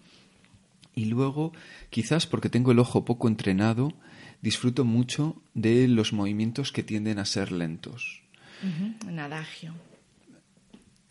[0.94, 1.54] y luego,
[1.90, 3.94] quizás porque tengo el ojo poco entrenado,
[4.44, 8.22] disfruto mucho de los movimientos que tienden a ser lentos.
[9.08, 9.74] En adagio.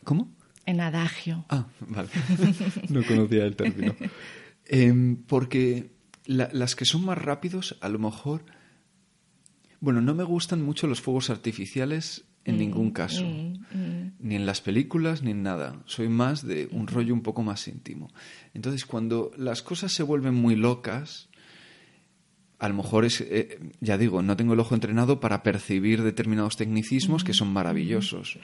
[0.05, 0.29] ¿Cómo?
[0.67, 1.47] En adagio.
[1.49, 2.11] Ah, vale.
[2.91, 3.97] no conocía el término.
[4.67, 5.93] Em, porque
[6.27, 8.45] las que son más rápidos, a lo mejor...
[9.81, 13.25] Bueno, no me gustan mucho los fuegos artificiales en ningún mm, caso.
[13.25, 14.13] Mm, mm.
[14.21, 15.83] Ni en las películas ni en nada.
[15.87, 18.13] Soy más de un rollo un poco más íntimo.
[18.53, 21.31] Entonces, cuando las cosas se vuelven muy locas,
[22.63, 26.57] a lo mejor es, eh, ya digo, no tengo el ojo entrenado para percibir determinados
[26.57, 28.39] tecnicismos que son maravillosos.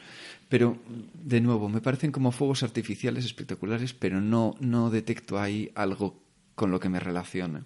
[0.48, 0.76] Pero,
[1.22, 6.20] de nuevo, me parecen como fuegos artificiales espectaculares, pero no, no detecto ahí algo
[6.56, 7.62] con lo que me relaciona.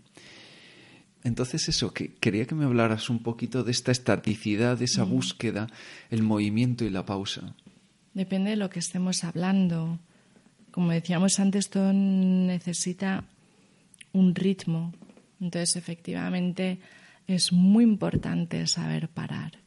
[1.25, 5.69] Entonces eso, que quería que me hablaras un poquito de esta estaticidad, de esa búsqueda,
[6.11, 7.57] el movimiento y la pausa.
[8.13, 9.99] Depende de lo que estemos hablando.
[10.71, 13.25] Como decíamos antes, todo necesita
[14.13, 14.93] un ritmo.
[15.43, 16.79] Entonces, efectivamente,
[17.27, 19.59] es muy importante saber parar.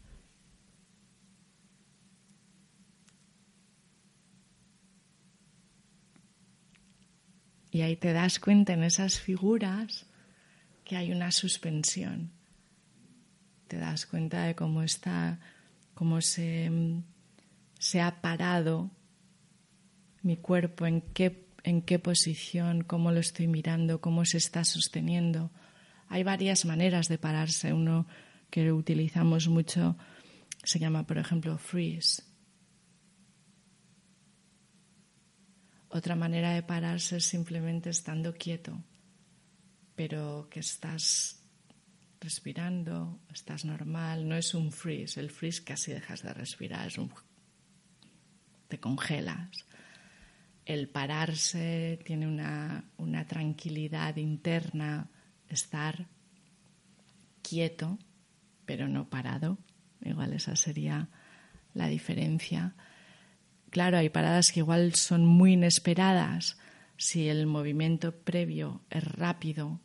[7.72, 10.06] Y ahí te das cuenta en esas figuras
[10.86, 12.32] que hay una suspensión.
[13.68, 15.42] Te das cuenta de cómo está,
[15.94, 16.72] cómo se,
[17.80, 18.92] se ha parado
[20.22, 25.52] mi cuerpo, en qué, en qué posición, cómo lo estoy mirando, cómo se está sosteniendo.
[26.08, 27.74] Hay varias maneras de pararse.
[27.74, 28.08] Uno
[28.50, 29.98] que utilizamos mucho
[30.64, 32.24] se llama, por ejemplo, freeze.
[35.90, 38.84] Otra manera de pararse es simplemente estando quieto
[39.96, 41.42] pero que estás
[42.20, 45.20] respirando, estás normal, no es un freeze.
[45.20, 46.92] El freeze casi dejas de respirar,
[48.68, 49.66] te congelas.
[50.66, 55.10] El pararse tiene una tranquilidad interna
[55.50, 56.08] estar
[57.42, 58.00] quieto,
[58.66, 59.58] pero no parado.
[60.02, 61.10] Igual esa sería
[61.74, 62.76] la diferencia.
[63.70, 66.58] Claro, hay paradas que igual son muy inesperadas
[66.98, 69.82] si el movimiento previo es rápido.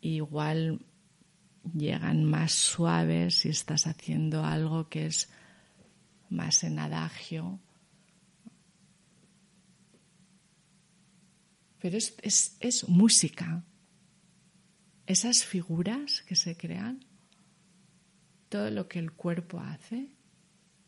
[0.00, 0.84] Igual
[1.74, 5.28] llegan más suaves si estás haciendo algo que es
[6.30, 7.60] más en adagio.
[11.80, 13.64] Pero es, es música.
[15.06, 17.04] Esas figuras que se crean,
[18.48, 20.10] todo lo que el cuerpo hace,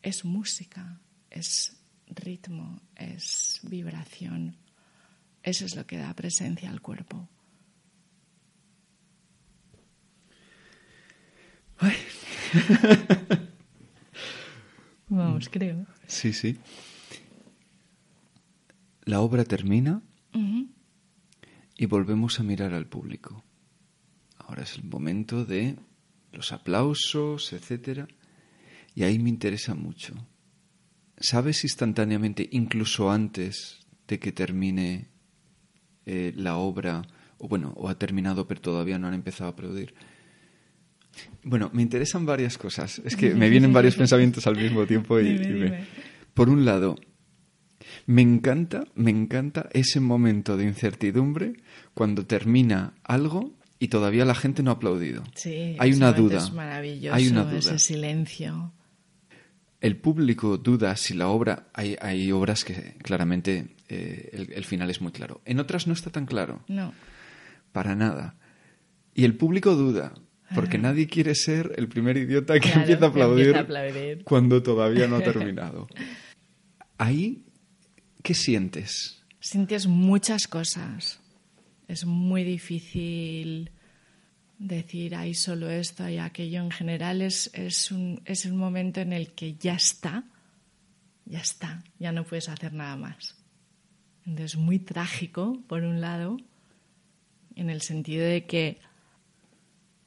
[0.01, 0.99] es música,
[1.29, 4.57] es ritmo, es vibración.
[5.43, 7.29] Eso es lo que da presencia al cuerpo.
[15.07, 15.85] Vamos, creo.
[16.07, 16.57] Sí, sí.
[19.05, 20.01] La obra termina
[21.75, 23.43] y volvemos a mirar al público.
[24.49, 25.75] Ahora es el momento de
[26.31, 28.07] los aplausos, etcétera,
[28.95, 30.15] y ahí me interesa mucho.
[31.19, 35.07] ¿Sabes instantáneamente, incluso antes de que termine
[36.07, 37.03] eh, la obra,
[37.37, 39.93] o bueno, o ha terminado pero todavía no han empezado a aplaudir?
[41.43, 43.03] Bueno, me interesan varias cosas.
[43.05, 45.71] Es que me vienen varios pensamientos al mismo tiempo y,
[46.33, 46.95] por un lado,
[48.07, 51.53] me encanta, me encanta ese momento de incertidumbre
[51.93, 55.23] cuando termina algo y todavía la gente no ha aplaudido.
[55.35, 56.37] Sí, hay una duda.
[56.37, 57.59] Es maravilloso hay una duda.
[57.59, 58.73] ese silencio.
[59.79, 61.69] El público duda si la obra.
[61.73, 65.41] Hay, hay obras que claramente eh, el, el, final es muy claro.
[65.45, 66.61] En otras no está tan claro.
[66.67, 66.93] No.
[67.71, 68.35] Para nada.
[69.13, 70.13] Y el público duda.
[70.55, 75.21] Porque nadie quiere ser el primer idiota que, empieza, a aplaudir cuando todavía no ha
[75.23, 75.87] terminado.
[76.97, 77.43] Ahí,
[78.23, 79.23] ¿qué sientes?
[79.39, 81.18] Sientes muchas cosas.
[81.89, 83.71] Es muy difícil
[84.59, 86.61] decir, hay solo esto, hay aquello.
[86.61, 90.23] En general es, es, un, es un momento en el que ya está,
[91.25, 93.35] ya está, ya no puedes hacer nada más.
[94.23, 96.37] Entonces, muy trágico, por un lado,
[97.55, 98.79] en el sentido de que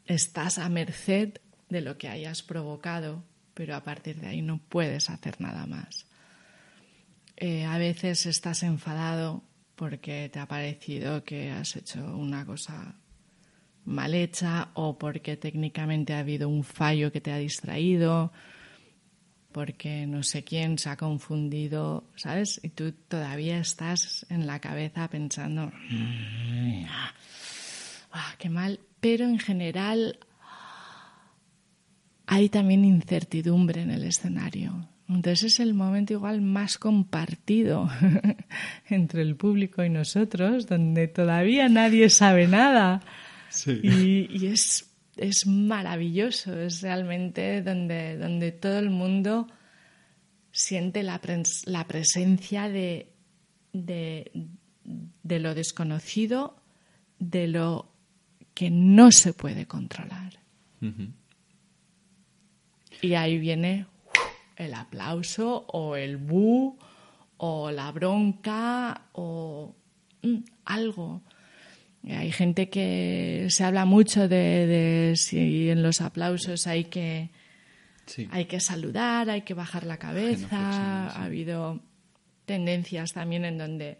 [0.06, 3.24] estás a merced de lo que hayas provocado,
[3.54, 6.06] pero a partir de ahí no puedes hacer nada más.
[7.38, 9.42] Eh, a veces estás enfadado
[9.82, 12.94] porque te ha parecido que has hecho una cosa
[13.84, 18.30] mal hecha o porque técnicamente ha habido un fallo que te ha distraído,
[19.50, 22.60] porque no sé quién se ha confundido, ¿sabes?
[22.62, 25.72] Y tú todavía estás en la cabeza pensando,
[28.12, 30.16] ah, qué mal, pero en general
[32.26, 34.91] hay también incertidumbre en el escenario.
[35.08, 37.88] Entonces es el momento igual más compartido
[38.88, 43.02] entre el público y nosotros, donde todavía nadie sabe nada.
[43.66, 49.48] Y, es, es, maravilloso, es realmente donde, donde todo el mundo
[50.52, 51.20] siente la,
[51.66, 53.12] la presencia de,
[53.72, 54.30] de,
[54.84, 56.56] de lo desconocido,
[57.18, 57.92] de lo
[58.54, 60.38] que no se puede controlar.
[63.00, 63.86] Y ahí viene
[64.56, 66.78] el aplauso o el bu
[67.38, 69.74] o la bronca o
[70.22, 71.22] mm, algo.
[72.08, 77.30] Hay gente que se habla mucho de, si en los aplausos hay que,
[78.30, 81.08] hay que saludar, hay que bajar la cabeza.
[81.08, 81.80] Ha habido
[82.44, 83.98] tendencias también en donde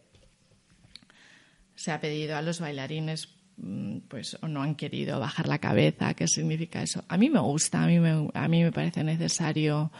[1.76, 6.14] se ha pedido a los bailarines Mm, pues o no han querido bajar la cabeza.
[6.14, 7.04] ¿Qué significa eso?
[7.08, 9.92] A mí me gusta, a mí me, a mí me parece necesario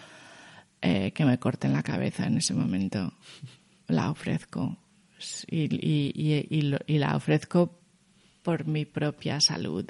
[0.83, 3.14] eh, que me corten la cabeza en ese momento.
[3.89, 4.76] La ofrezco
[5.47, 7.78] y, la ofrezco
[8.43, 9.87] por mi propia salud.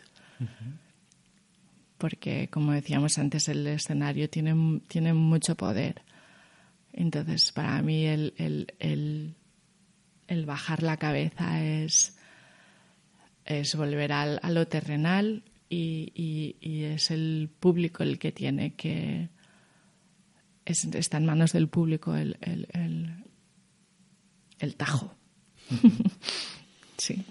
[1.99, 6.03] Porque, como decíamos antes, el escenario tiene, tiene mucho poder.
[6.93, 9.35] Entonces, para mí el,
[10.47, 12.17] bajar la cabeza es
[13.45, 19.29] es volver al, a lo terrenal y, es el público el que tiene que...
[20.65, 22.37] está en manos del público el,
[24.59, 25.15] el, tajo.
[26.97, 27.25] sí.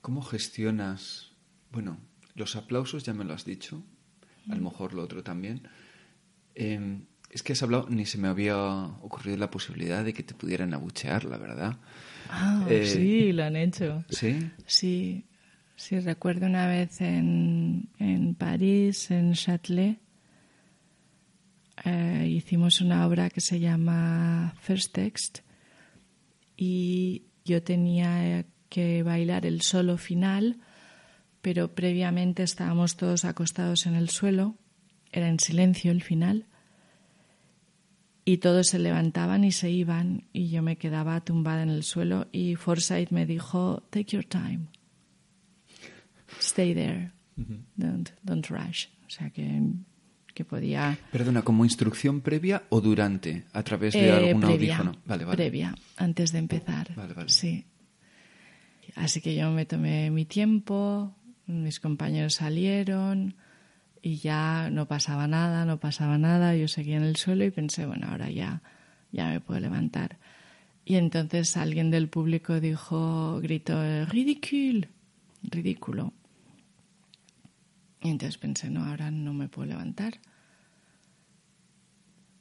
[0.00, 1.32] ¿Cómo gestionas,
[1.70, 1.98] bueno,
[2.34, 3.84] los aplausos ya me lo has dicho,
[4.50, 5.68] a lo mejor lo otro también.
[6.54, 10.34] Em, es que has hablado, ni se me había ocurrido la posibilidad de que te
[10.34, 11.78] pudieran abuchear, la verdad.
[12.28, 14.04] Ah, eh, sí, lo han hecho.
[14.08, 14.50] ¿Sí?
[14.66, 15.24] Sí,
[15.76, 19.98] sí, recuerdo una vez en, en París, en Châtelet,
[21.84, 25.38] eh, hicimos una obra que se llama First Text
[26.56, 30.58] y yo tenía que bailar el solo final,
[31.40, 34.56] pero previamente estábamos todos acostados en el suelo,
[35.10, 36.46] era en silencio el final,
[38.24, 42.28] y todos se levantaban y se iban, y yo me quedaba tumbada en el suelo,
[42.30, 44.68] y Forsyth me dijo, take your time,
[46.38, 47.12] stay there,
[47.76, 48.86] don't, don't rush.
[49.06, 49.60] O sea que
[50.34, 50.98] que podía...
[51.10, 54.98] Perdona, ¿como instrucción previa o durante, a través de eh, algún previa, audífono?
[55.04, 55.36] Vale, vale.
[55.36, 56.94] Previa, antes de empezar.
[56.94, 57.28] Vale, vale.
[57.28, 57.64] Sí.
[58.94, 61.14] Así que yo me tomé mi tiempo,
[61.46, 63.34] mis compañeros salieron
[64.02, 66.56] y ya no pasaba nada, no pasaba nada.
[66.56, 68.62] Yo seguía en el suelo y pensé, bueno, ahora ya,
[69.12, 70.18] ya me puedo levantar.
[70.84, 74.88] Y entonces alguien del público dijo, gritó, ridículo,
[75.42, 76.12] ridículo.
[78.02, 80.14] Y entonces pensé, no, ahora no me puedo levantar.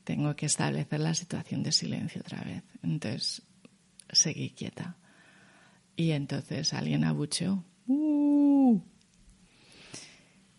[0.04, 2.64] Tengo que establecer la situación de silencio otra vez.
[2.82, 3.44] Entonces
[4.12, 4.98] seguí quieta.
[5.96, 7.64] Y entonces alguien abucheó.
[7.86, 8.82] ¡Uh!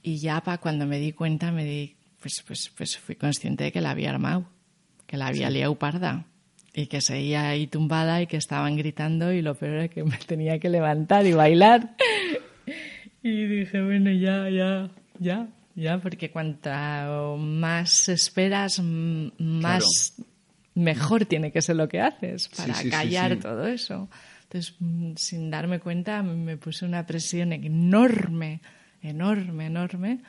[0.02, 3.72] Y ya para cuando me di cuenta, me di, pues, pues, pues fui consciente de
[3.72, 4.48] que la había armado,
[5.06, 6.26] que la había liado parda
[6.74, 10.16] y que seguía ahí tumbada y que estaban gritando y lo peor era que me
[10.18, 11.96] tenía que levantar y bailar.
[13.22, 20.14] Y dije, bueno, ya, ya, ya, ya, porque cuanto más esperas, más
[20.74, 24.08] mejor tiene que ser lo que haces para callar todo eso.
[24.44, 28.60] Entonces, mm, sin darme cuenta, me puse una presión enorme,
[29.02, 30.20] enorme, enorme.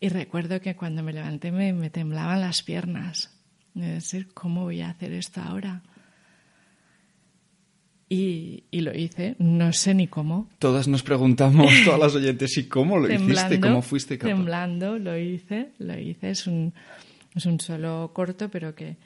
[0.00, 3.30] Y recuerdo que cuando me levanté me, me temblaban las piernas.
[3.74, 5.82] De decir, ¿cómo voy a hacer esto ahora?
[8.70, 10.48] Y, lo hice, no sé ni cómo.
[10.58, 13.60] Todas nos preguntamos, todas las oyentes, ¿y cómo lo hiciste?
[13.60, 14.34] ¿Cómo fuiste capaz?
[14.34, 16.30] Temblando, lo hice, lo hice.
[16.30, 16.72] Es un,
[17.34, 18.96] es un solo corto, pero que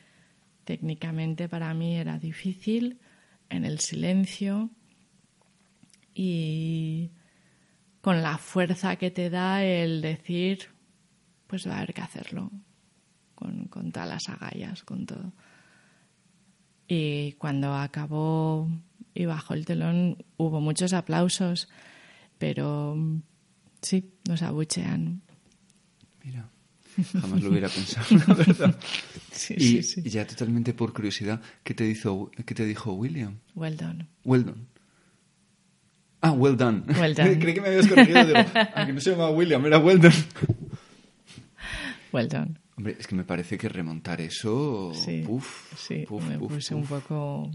[0.64, 2.98] técnicamente para mí era difícil,
[3.48, 4.70] en el silencio
[6.14, 7.10] y
[8.00, 10.68] con la fuerza que te da el decir,
[11.46, 12.50] pues va a haber que hacerlo,
[13.34, 15.32] con, con todas las agallas, con todo.
[16.88, 18.68] Y cuando acabó
[19.16, 21.68] y bajo el telón hubo muchos aplausos,
[22.38, 22.96] pero
[23.80, 25.22] sí, nos abuchean.
[26.22, 26.48] Mira,
[27.12, 28.78] jamás lo hubiera pensado, la verdad.
[29.32, 33.38] Sí, y, sí, y, ya totalmente por curiosidad, ¿qué te, hizo, ¿qué te dijo William?
[33.54, 34.06] Well done.
[34.24, 34.66] Well done.
[36.20, 36.84] Ah, well done.
[36.98, 37.38] Well done.
[37.38, 38.38] Creí que me habías corregido, digo,
[38.74, 40.14] aunque no se llamaba William, era well done.
[42.12, 42.58] Well done.
[42.76, 44.92] Hombre, es que me parece que remontar eso...
[44.94, 47.50] Sí, uf, sí uf, me uf, puse un poco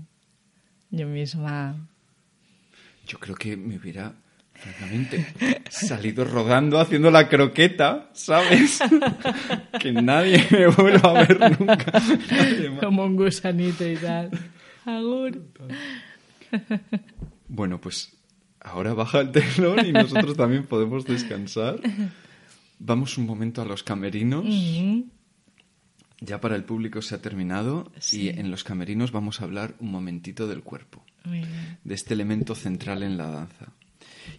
[0.91, 1.75] yo misma.
[3.07, 4.13] Yo creo que me hubiera,
[4.53, 5.25] francamente,
[5.69, 8.79] salido rodando haciendo la croqueta, ¿sabes?
[9.79, 12.01] que nadie me vuelva a ver nunca.
[12.79, 14.31] Como un gusanito y tal.
[14.85, 15.41] Agur.
[17.47, 18.13] Bueno, pues
[18.59, 21.79] ahora baja el telón y nosotros también podemos descansar.
[22.79, 24.45] Vamos un momento a los camerinos.
[26.21, 28.21] Ya para el público se ha terminado Sí.
[28.23, 31.77] y en los camerinos vamos a hablar un momentito del cuerpo, Muy bien.
[31.83, 33.73] de este elemento central en la danza.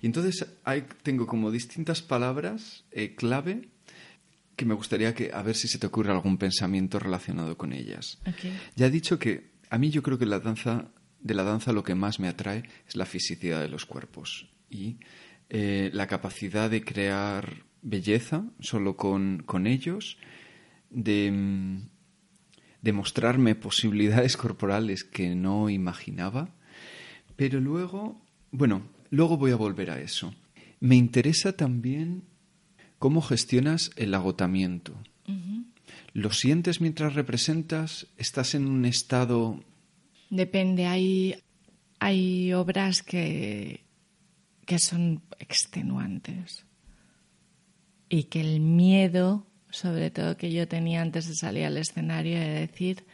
[0.00, 3.68] Y entonces hay, tengo como distintas palabras eh, clave
[4.56, 8.18] que me gustaría que a ver si se te ocurre algún pensamiento relacionado con ellas.
[8.76, 10.88] Ya he dicho que a mí yo creo que la danza,
[11.20, 14.98] de la danza lo que más me atrae es la fisicidad de los cuerpos y
[15.48, 20.18] eh, la capacidad de crear belleza solo con, con ellos,
[20.92, 21.88] de, mm,
[22.82, 26.50] de mostrarme posibilidades corporales que no imaginaba,
[27.36, 28.20] pero luego,
[28.50, 30.34] bueno, luego voy a volver a eso.
[30.80, 32.24] Me interesa también
[32.98, 34.94] cómo gestionas el agotamiento.
[36.14, 38.06] ¿Lo sientes mientras representas?
[38.18, 39.64] ¿Estás en un estado
[40.32, 41.36] Depende, hay,
[41.98, 43.84] hay obras que,
[44.64, 46.64] que son extenuantes
[48.08, 52.48] y que el miedo, sobre todo que yo tenía antes de salir al escenario, de
[52.60, 53.04] decir,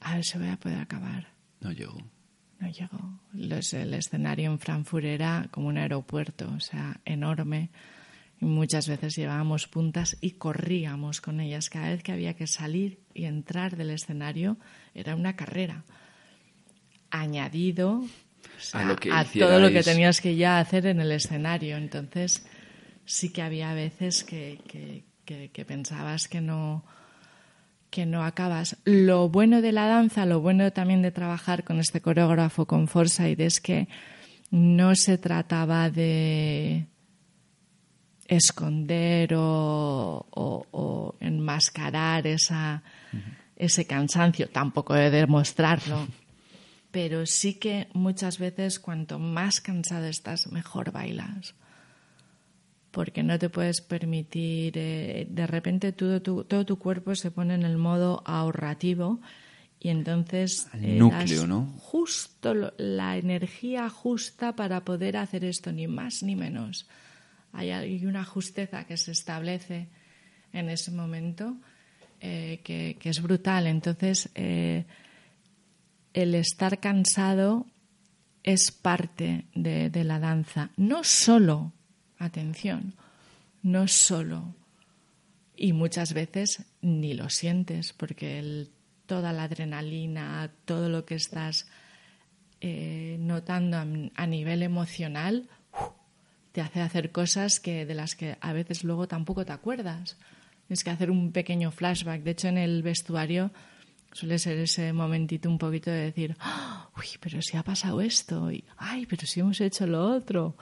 [0.00, 1.28] a ver si voy a poder acabar.
[1.60, 1.96] No llego.
[2.58, 3.20] No llegó.
[3.32, 7.70] Los- el escenario en Frankfurt era como un aeropuerto, o sea, enorme.
[8.40, 11.70] Y muchas veces llevábamos puntas y corríamos con ellas.
[11.70, 14.56] Cada vez que había que salir y entrar del escenario
[14.94, 15.84] era una carrera.
[17.10, 18.08] Añadido o
[18.58, 21.76] sea, A lo que a todo lo que tenías que ya hacer en el escenario.
[21.76, 22.44] Entonces,
[23.04, 26.84] sí que había veces que, que- que- que pensabas que no,
[27.90, 28.76] que no acabas.
[28.84, 33.40] Lo bueno de la danza, lo bueno también de trabajar con este coreógrafo, con Forsyth,
[33.40, 33.88] es que
[34.50, 36.86] no se trataba de
[38.28, 42.82] esconder o, o- o enmascarar esa,
[43.56, 46.06] ese cansancio, tampoco de demostrarlo,
[46.90, 51.54] pero sí que muchas veces cuanto más cansado estás, mejor bailas.
[52.92, 57.54] Porque no te puedes permitir, eh, de repente todo tu, todo tu cuerpo se pone
[57.54, 59.20] en el modo ahorrativo
[59.80, 61.66] y entonces el núcleo, ¿no?
[61.78, 66.86] Justo la energía justa para poder hacer esto, ni más ni menos.
[67.52, 69.88] Hay, una justeza que se establece
[70.52, 71.56] en ese momento
[72.20, 73.66] eh, que, es brutal.
[73.66, 74.84] Entonces, eh,
[76.14, 77.66] el estar cansado
[78.44, 80.70] es parte de, la danza.
[80.76, 81.72] No solo,
[82.24, 82.94] atención,
[83.62, 84.54] no solo.
[85.56, 88.68] Y muchas veces ni lo sientes porque
[89.06, 91.68] toda la adrenalina, todo lo que estás
[92.60, 93.76] eh, notando
[94.14, 95.48] a, nivel emocional,
[96.52, 100.16] te hace hacer cosas que, de las que a veces luego tampoco te acuerdas.
[100.66, 102.22] Tienes que hacer un pequeño flashback.
[102.22, 103.50] De hecho, en el vestuario
[104.12, 106.90] Suele ser ese momentito un poquito de decir, ¡Ah!
[106.96, 110.54] uy, pero si ha pasado esto, y, ay, pero si hemos hecho lo otro,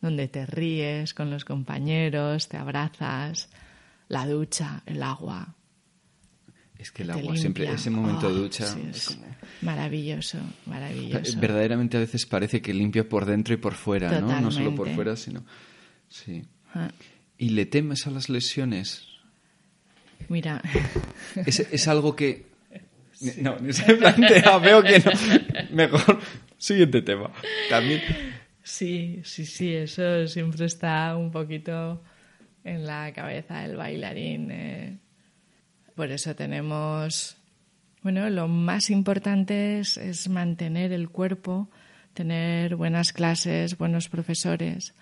[0.00, 3.48] donde te ríes con los compañeros, te abrazas,
[4.08, 5.54] la ducha, el agua.
[6.78, 9.18] Es que el agua siempre, ese momento de oh, ducha es,
[9.62, 11.40] maravilloso, maravilloso.
[11.40, 14.40] Verdaderamente a veces parece que limpia por dentro y por fuera, ¿no?
[14.40, 15.44] No solo por fuera, sino...
[16.08, 16.42] Sí.
[16.74, 16.90] Ah.
[17.36, 19.06] ¿Y le temes a las lesiones?
[20.28, 20.62] Mira.
[21.34, 22.48] Es, es algo que
[23.38, 25.12] no, ni se plantea, veo que no.
[25.70, 26.20] Mejor,
[26.56, 27.30] siguiente tema.
[27.68, 28.02] También.
[28.68, 32.02] Sí, sí, sí, eso siempre está un poquito
[32.62, 34.50] en la cabeza del bailarín.
[34.50, 34.98] Eh.
[35.94, 37.38] Por eso tenemos.
[38.02, 41.70] Bueno, lo más importante es, es mantener el cuerpo,
[42.12, 44.94] tener buenas clases, buenos profesores.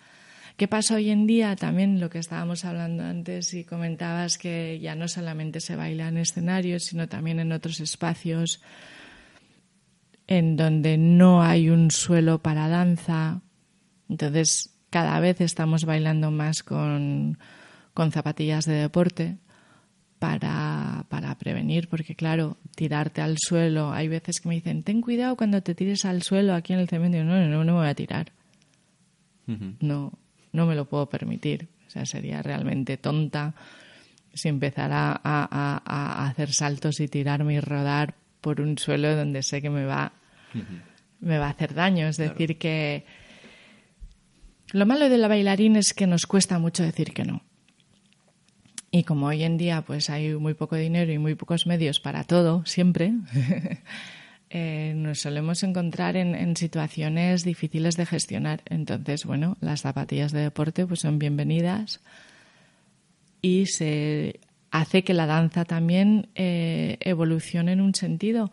[0.56, 1.56] ¿Qué pasa hoy en día?
[1.56, 6.18] También lo que estábamos hablando antes y comentabas que ya no solamente se baila en
[6.18, 8.62] escenarios, sino también en otros espacios
[10.28, 13.42] en donde no hay un suelo para danza.
[14.08, 17.38] Entonces, cada vez estamos bailando más con,
[18.10, 19.36] zapatillas de deporte
[20.18, 25.36] para, para, prevenir, porque claro, tirarte al suelo, hay veces que me dicen, ten cuidado
[25.36, 27.24] cuando te tires al suelo aquí en el cementerio.
[27.24, 28.32] No, no, no me voy a tirar.
[29.80, 30.12] No,
[30.52, 31.68] no me lo puedo permitir.
[31.86, 33.54] O sea, sería realmente tonta
[34.36, 39.70] si empezara a, hacer saltos y tirarme y rodar por un suelo donde sé que
[39.70, 40.12] me va,
[41.20, 42.06] me va a hacer daño.
[42.06, 43.04] Es decir, que
[44.72, 47.42] lo malo de la bailarín es que nos cuesta mucho decir que no.
[48.90, 52.24] Y como hoy en día pues hay muy poco dinero y muy pocos medios para
[52.24, 53.12] todo, siempre,
[54.48, 58.62] Eh, nos solemos encontrar en, situaciones difíciles de gestionar.
[58.66, 62.00] Entonces, bueno, las zapatillas de deporte pues son bienvenidas
[63.42, 64.40] y se
[64.70, 68.52] hace que la danza también eh, evolucione en un sentido.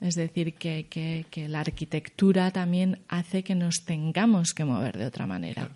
[0.00, 5.26] Es decir, que, que, la arquitectura también hace que nos tengamos que mover de otra
[5.26, 5.70] manera.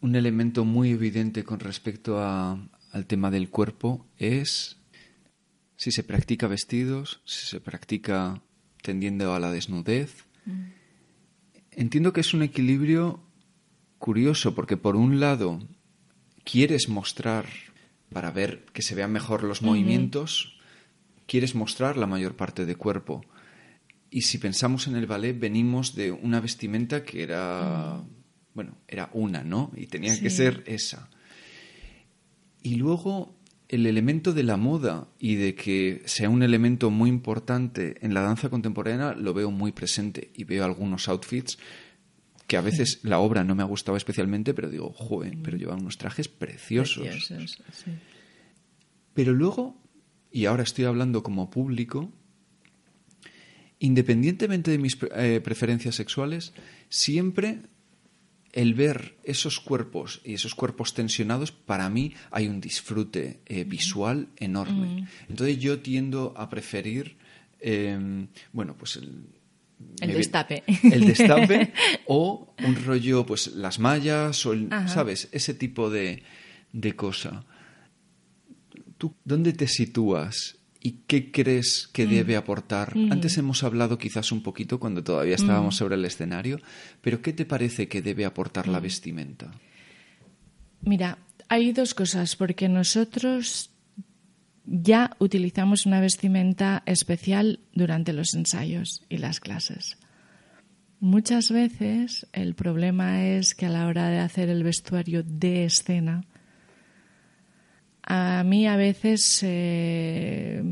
[0.00, 4.76] Un elemento muy evidente con respecto al tema del cuerpo es
[5.76, 8.42] si se practica vestidos, si se practica
[8.82, 10.26] tendiendo a la desnudez.
[10.44, 10.64] Mm.
[11.70, 13.22] Entiendo que es un equilibrio
[13.98, 15.60] curioso porque por un lado
[16.44, 17.46] quieres mostrar
[18.12, 20.57] para ver que se vean mejor los movimientos,
[21.28, 23.20] quieres mostrar la mayor parte de cuerpo.
[24.10, 28.08] Y si pensamos en el ballet, venimos de una vestimenta que era, mm.
[28.54, 29.70] bueno, era una, ¿no?
[29.76, 31.10] Y tenía que ser esa.
[32.62, 37.98] Y luego el elemento de la moda y de que sea un elemento muy importante
[38.00, 41.58] en la danza contemporánea lo veo muy presente y veo algunos outfits
[42.46, 45.82] que a veces la obra no me ha gustado especialmente, pero digo, joder, pero llevan
[45.82, 47.06] unos trajes preciosos.
[49.12, 49.76] Pero luego,
[50.30, 52.12] y ahora estoy hablando como público,
[53.78, 56.52] independientemente de mis eh, preferencias sexuales,
[56.88, 57.62] siempre
[58.52, 64.28] el ver esos cuerpos y esos cuerpos tensionados, para mí hay un disfrute eh, visual
[64.36, 65.06] enorme.
[65.28, 67.16] Entonces yo tiendo a preferir,
[67.60, 69.26] em, bueno, pues el,
[70.00, 70.64] el destape.
[70.82, 71.72] El destape
[72.06, 74.54] o un rollo, pues las mallas o,
[74.86, 75.28] ¿sabes?
[75.32, 76.22] Ese tipo de,
[76.72, 77.44] de cosa.
[78.98, 82.10] ¿Tú dónde te sitúas ¿Y qué crees que mm.
[82.10, 82.96] debe aportar?
[82.96, 83.12] Mm.
[83.12, 85.78] Antes hemos hablado quizás un poquito cuando todavía estábamos mm.
[85.78, 86.60] sobre el escenario,
[87.00, 89.50] pero ¿qué te parece que debe aportar la vestimenta?
[90.82, 91.18] Mira,
[91.48, 93.70] hay dos cosas, porque nosotros
[94.64, 99.96] ya utilizamos una vestimenta especial durante los ensayos y las clases.
[101.00, 106.24] Muchas veces el problema es que a la hora de hacer el vestuario de escena,
[108.10, 110.62] a mí a veces eh,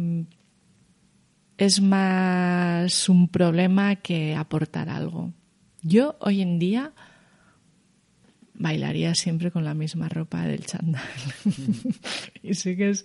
[1.59, 5.35] es más un problema que aportar algo.
[5.83, 6.93] Yo hoy en día
[8.55, 11.03] bailaría siempre con la misma ropa del chandal.
[12.43, 13.05] y sí que es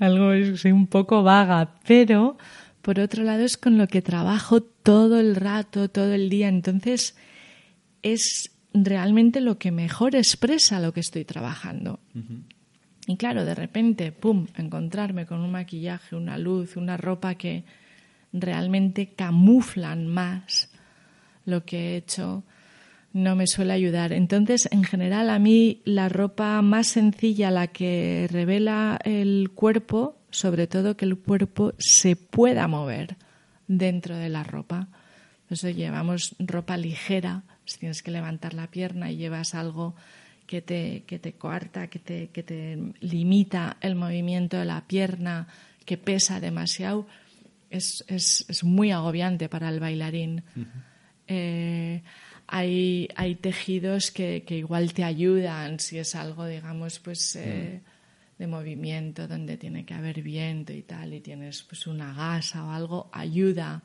[0.00, 2.38] algo, soy un poco vaga, pero
[2.82, 6.48] por otro lado es con lo que trabajo todo el rato, todo el día.
[6.48, 7.14] Entonces
[8.02, 12.00] es realmente lo que mejor expresa lo que estoy trabajando.
[13.10, 17.64] Y claro, de repente, ¡pum!, encontrarme con un maquillaje, una luz, una ropa que
[18.32, 20.70] realmente camuflan más
[21.44, 22.44] lo que he hecho,
[23.12, 24.12] no me suele ayudar.
[24.12, 30.68] Entonces, en general, a mí la ropa más sencilla, la que revela el cuerpo, sobre
[30.68, 33.16] todo que el cuerpo se pueda mover
[33.66, 34.86] dentro de la ropa.
[35.42, 39.96] Entonces llevamos ropa ligera, si tienes que levantar la pierna y llevas algo
[40.50, 45.46] que te, que te coarta, que te, que te limita el movimiento de la pierna,
[45.84, 47.06] que pesa demasiado,
[47.70, 50.42] es, es, es muy agobiante para el bailarín.
[51.28, 52.02] Eh,
[52.48, 57.80] hay, hay tejidos que, que, igual te ayudan si es algo, digamos, pues eh,
[58.36, 62.72] de movimiento donde tiene que haber viento y tal, y tienes pues una gasa o
[62.72, 63.84] algo, ayuda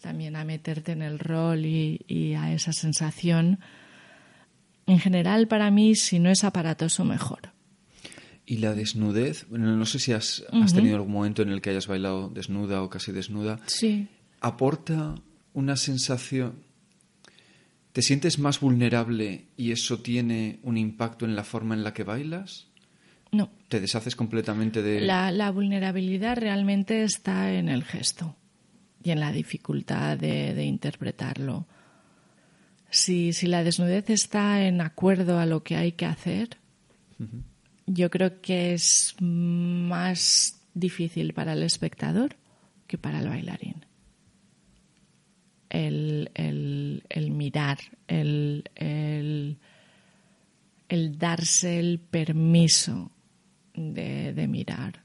[0.00, 3.58] también a meterte en el rol y, y a esa sensación.
[4.86, 7.52] En general, para mí, si no es aparatoso, mejor.
[8.46, 11.86] Y la desnudez, bueno, no sé si has, tenido algún momento en el que hayas
[11.86, 13.60] bailado desnuda o casi desnuda.
[13.66, 14.08] Sí.
[14.40, 15.14] ¿Aporta
[15.54, 16.62] una sensación?
[17.92, 22.04] ¿Te sientes más vulnerable y eso tiene un impacto en la forma en la que
[22.04, 22.66] bailas?
[23.32, 23.50] No.
[23.68, 25.00] ¿Te deshaces completamente de...?
[25.00, 28.36] La, la vulnerabilidad realmente está en el gesto
[29.04, 31.66] y en la dificultad de, interpretarlo.
[32.94, 36.58] Si, si, la desnudez está en acuerdo a lo que hay que hacer,
[37.86, 42.36] yo creo que es más difícil para el espectador
[42.86, 43.84] que para el bailarín.
[45.70, 46.30] El,
[47.32, 49.58] mirar, el, el,
[51.18, 53.10] darse el permiso
[53.74, 55.02] de, mirar.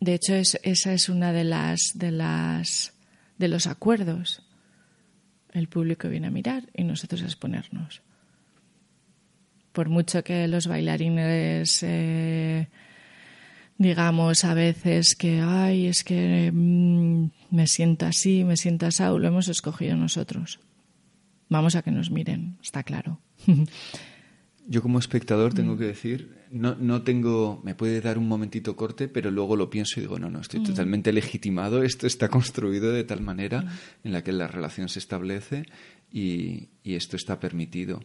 [0.00, 2.92] De hecho, esa es una de las, de las
[3.38, 4.42] de los acuerdos.
[5.52, 8.02] El público viene a mirar y nosotros a exponernos.
[9.72, 12.68] Por mucho que los bailarines eh,
[13.78, 19.26] digamos a veces que ay es que mm, me siento así me siento así lo
[19.26, 20.60] hemos escogido nosotros.
[21.48, 23.20] Vamos a que nos miren está claro
[24.70, 29.08] yo como espectador tengo que decir no, no tengo me puede dar un momentito corte
[29.08, 30.64] pero luego lo pienso y digo no no estoy mm.
[30.64, 33.68] totalmente legitimado esto está construido de tal manera mm.
[34.04, 35.64] en la que la relación se establece
[36.12, 38.00] y, esto está permitido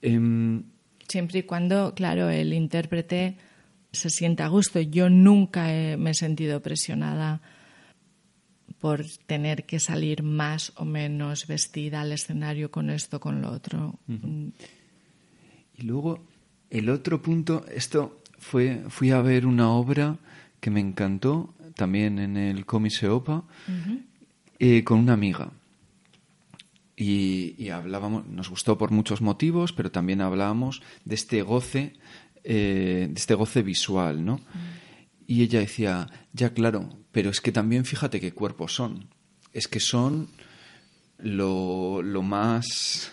[0.00, 0.62] em,
[1.08, 3.36] Siempre y cuando, claro, el intérprete
[3.92, 4.80] se sienta a gusto.
[4.80, 5.66] Yo nunca
[5.98, 7.42] me he sentido presionada
[8.78, 13.98] por tener que salir más o menos vestida al escenario con esto, con lo otro.
[15.82, 16.24] Y luego,
[16.70, 20.16] el otro punto, esto fue, fui a ver una obra
[20.60, 23.42] que me encantó, también en el Comise Opa,
[24.60, 25.50] eh, con una amiga.
[26.96, 31.94] Y, hablábamos, nos gustó por muchos motivos, pero también hablábamos de este goce,
[32.44, 34.38] eh, de este goce visual, ¿no?
[35.26, 39.08] Y ella decía, ya claro, pero es que también fíjate qué cuerpos son.
[39.52, 40.28] Es que son
[41.18, 43.10] lo, lo más,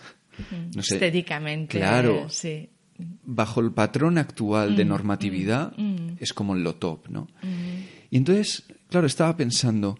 [0.74, 2.68] no sé, estéticamente, claro, sí.
[3.24, 5.72] bajo el patrón actual de normatividad
[6.18, 7.28] es como lo top, ¿no?
[8.10, 9.98] Y entonces, claro, estaba pensando,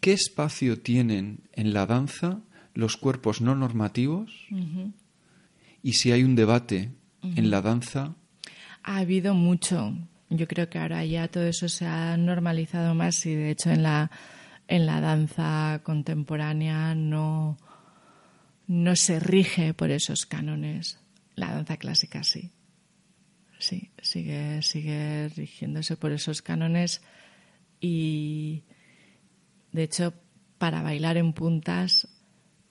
[0.00, 2.40] ¿qué espacio tienen en la danza
[2.74, 4.32] los cuerpos no normativos
[5.82, 6.90] y si hay un debate
[7.36, 8.14] en la danza.
[8.82, 9.94] Ha habido mucho.
[10.30, 13.82] Yo creo que ahora ya todo eso se ha normalizado más y de hecho en
[13.82, 14.10] la,
[14.68, 17.56] en la danza contemporánea no,
[18.66, 20.98] no se rige por esos cánones.
[21.34, 22.52] La danza clásica sí.
[23.58, 27.02] Sí, sigue, sigue rigiéndose por esos cánones
[27.80, 28.64] y
[29.72, 30.14] de hecho
[30.58, 32.08] para bailar en puntas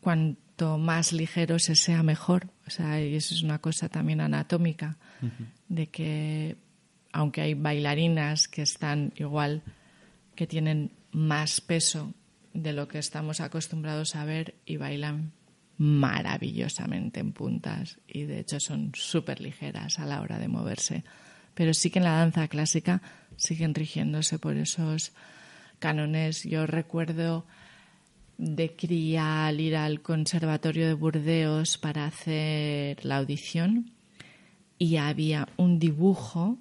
[0.01, 2.49] cuanto más ligero se sea mejor.
[2.67, 4.97] O sea, y eso es una cosa también anatómica,
[5.67, 6.57] de que
[7.11, 9.63] aunque hay bailarinas que están igual,
[10.35, 12.13] que tienen más peso
[12.53, 15.31] de lo que estamos acostumbrados a ver y bailan
[15.83, 21.03] maravillosamente en puntas y de hecho son súper ligeras a la hora de moverse.
[21.53, 23.01] Pero sí que en la danza clásica
[23.35, 25.11] siguen rigiéndose por esos
[25.79, 26.43] cánones.
[26.43, 27.45] Yo recuerdo
[28.37, 33.91] de cría al ir al Conservatorio de Burdeos para hacer la audición
[34.77, 36.59] y había un dibujo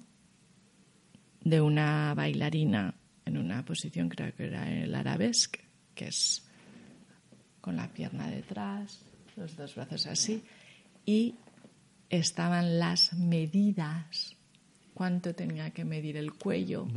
[1.39, 2.93] de una bailarina
[3.23, 5.61] en una posición, creo que era el arabesque,
[5.95, 6.45] que es
[7.61, 9.05] con la pierna detrás,
[9.37, 10.43] los dos brazos así,
[11.05, 11.35] y
[12.09, 14.35] estaban las medidas.
[14.93, 16.87] Cuánto tenía que medir el cuello,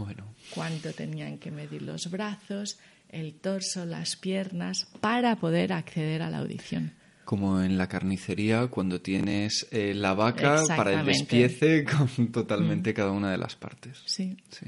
[0.54, 2.78] cuánto tenían que medir los brazos,
[3.08, 6.92] el torso, las piernas, para poder acceder a la audición.
[7.24, 11.84] Como en la carnicería, cuando tienes eh, la vaca para el despiece
[12.16, 12.94] con totalmente mm.
[12.94, 14.02] cada una de las partes.
[14.04, 14.36] Sí.
[14.50, 14.66] sí.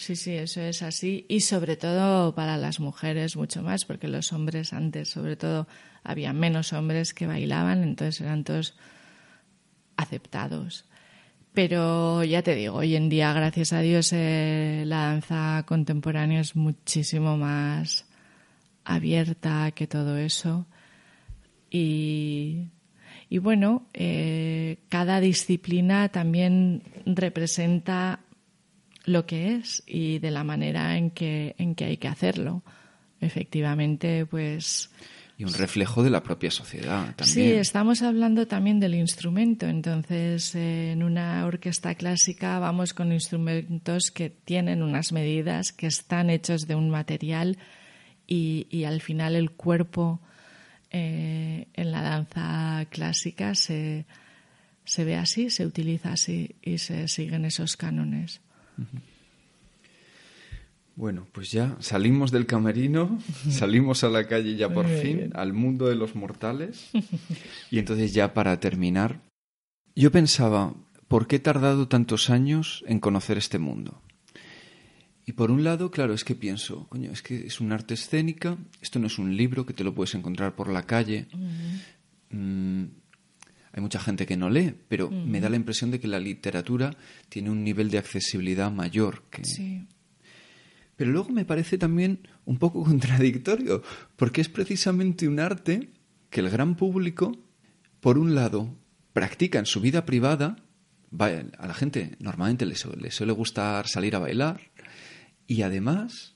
[0.00, 1.26] Sí, sí, eso es así.
[1.28, 5.68] Y sobre todo para las mujeres mucho más, porque los hombres antes, sobre todo,
[6.02, 8.76] había menos hombres que bailaban, entonces eran todos
[9.96, 10.84] aceptados.
[11.52, 16.54] Pero ya te digo, hoy en día, gracias a Dios, eh, la danza contemporánea es
[16.54, 18.06] muchísimo más
[18.84, 20.66] abierta que todo eso.
[21.70, 22.68] Y,
[23.28, 28.20] y bueno, eh, cada disciplina también representa
[29.04, 32.62] lo que es y de la manera en que, en que hay que hacerlo.
[33.20, 34.90] Efectivamente, pues.
[35.40, 37.26] Y un reflejo de la propia sociedad también.
[37.26, 39.66] Sí, estamos hablando también del instrumento.
[39.66, 46.28] Entonces, eh, en una orquesta clásica vamos con instrumentos que tienen unas medidas, que están
[46.28, 47.56] hechos de un material
[48.26, 50.20] y, y al final el cuerpo
[50.90, 54.04] eh, en la danza clásica se,
[54.84, 58.42] se ve así, se utiliza así y se siguen esos cánones.
[61.00, 65.88] Bueno, pues ya salimos del camerino, salimos a la calle ya por fin, al mundo
[65.88, 66.90] de los mortales.
[67.70, 69.22] Y entonces ya para terminar,
[69.96, 70.74] yo pensaba,
[71.08, 74.02] ¿por qué he tardado tantos años en conocer este mundo?
[75.24, 78.58] Y por un lado, claro, es que pienso, coño, es que es un arte escénica,
[78.82, 81.28] esto no es un libro que te lo puedes encontrar por la calle.
[82.30, 86.94] Hay mucha gente que no lee, pero me da la impresión de que la literatura
[87.30, 89.22] tiene un nivel de accesibilidad mayor.
[89.30, 89.46] Que...
[89.46, 89.86] Sí.
[91.00, 93.82] Pero luego me parece también un poco contradictorio,
[94.16, 95.88] porque es precisamente un arte
[96.28, 97.32] que el gran público,
[98.00, 98.76] por un lado,
[99.14, 100.56] practica en su vida privada,
[101.18, 104.72] a la gente normalmente le suele gustar salir a bailar,
[105.46, 106.34] y además,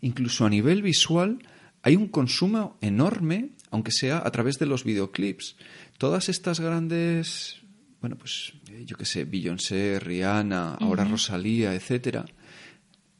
[0.00, 1.40] incluso a nivel visual,
[1.82, 5.56] hay un consumo enorme, aunque sea a través de los videoclips.
[5.98, 7.56] Todas estas grandes,
[8.00, 8.54] bueno, pues
[8.86, 12.24] yo qué sé, Beyoncé, Rihanna, ahora Rosalía, etcétera,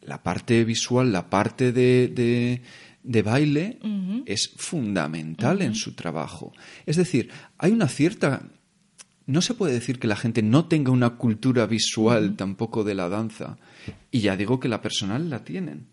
[0.09, 2.61] la parte visual, la parte de,
[3.03, 3.79] de, baile
[4.27, 6.53] es fundamental en su trabajo.
[6.87, 8.49] Es decir, hay una cierta...
[9.27, 13.11] No se puede decir que la gente no tenga una cultura visual tampoco de la
[13.11, 13.59] danza.
[14.11, 15.89] Y ya digo que la personal la tienen.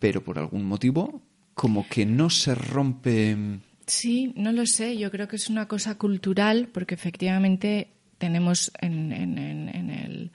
[0.00, 1.22] Pero por algún motivo,
[1.54, 4.96] como que no se rompe Sí, no lo sé.
[4.96, 7.88] Yo creo que es una cosa cultural porque efectivamente
[8.18, 10.30] tenemos en, en, en, el,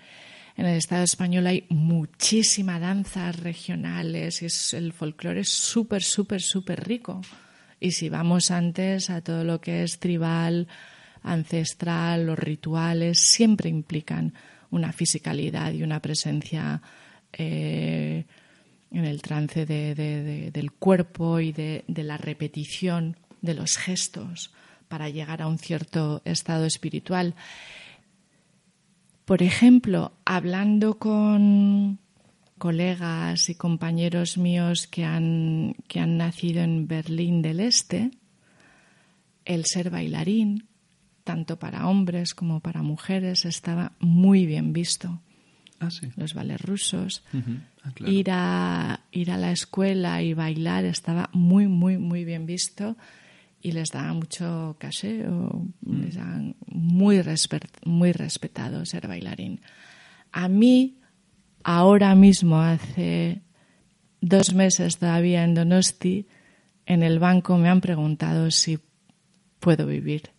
[0.57, 6.85] en el Estado español hay muchísimas danzas regionales es, el folclore es súper, súper, súper
[6.85, 7.21] rico.
[7.79, 10.67] Y si vamos antes a todo lo que es tribal,
[11.21, 14.33] ancestral, los rituales, siempre implican
[14.71, 16.81] una fisicalidad y una presencia
[17.33, 18.25] eh,
[18.91, 24.51] en el trance de, del cuerpo y de, la repetición de los gestos
[24.87, 27.35] para llegar a un cierto estado espiritual.
[29.27, 31.99] Por ejemplo, hablando con
[32.57, 38.11] colegas y compañeros míos que han, que han nacido en Berlín del Este,
[39.43, 40.69] el ser bailarín,
[41.25, 45.19] tanto para hombres como para mujeres, estaba muy bien visto.
[45.81, 47.25] Ah, Los bailes rusos.
[47.83, 52.95] Ah, ir, a, ir a la escuela y bailar estaba muy, muy, muy bien visto
[53.61, 56.01] y les daba mucho caseo, mm.
[56.01, 56.17] les
[56.67, 57.21] muy,
[57.85, 59.61] muy respetado ser bailarín.
[60.31, 60.99] A mí,
[61.63, 63.41] ahora mismo, hace
[64.21, 66.27] dos meses todavía en Donosti,
[66.85, 68.79] en el banco me han preguntado si
[69.59, 70.29] puedo vivir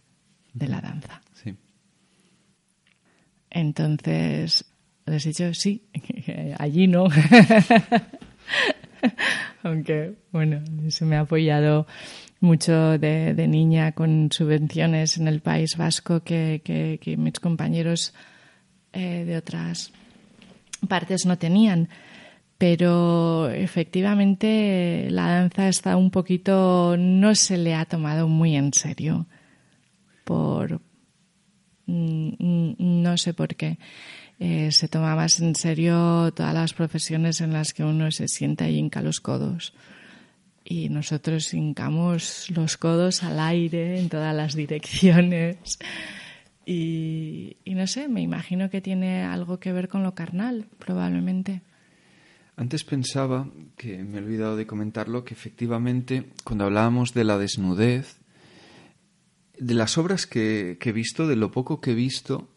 [0.55, 1.21] de la danza.
[1.35, 1.55] Sí.
[3.51, 4.65] Entonces,
[5.07, 5.89] les he dicho sí,
[6.59, 7.09] allí no.
[9.63, 11.87] Aunque, bueno, se me ha apoyado
[12.41, 18.15] mucho de, niña con subvenciones en el País Vasco que, mis compañeros
[18.93, 19.93] eh, de otras
[20.89, 21.89] partes no tenían.
[22.59, 29.27] Pero efectivamente la danza está un poquito, no se le ha tomado muy en serio.
[30.25, 30.81] Por.
[31.87, 33.79] Mm, mm, no sé por qué.
[34.41, 38.69] Eh, se toma más en serio todas las profesiones en las que uno se sienta
[38.69, 39.73] y hinca los codos
[40.71, 45.79] y nosotros hincamos los codos al aire en todas las direcciones.
[46.67, 51.63] Y, no sé, me imagino que tiene algo que ver con lo carnal, probablemente.
[52.55, 53.49] Antes pensaba,
[53.79, 58.19] que me he olvidado de comentarlo, que efectivamente cuando hablábamos de la desnudez,
[59.59, 62.53] de las obras que, he visto, de lo poco que he visto,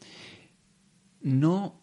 [1.21, 1.79] no...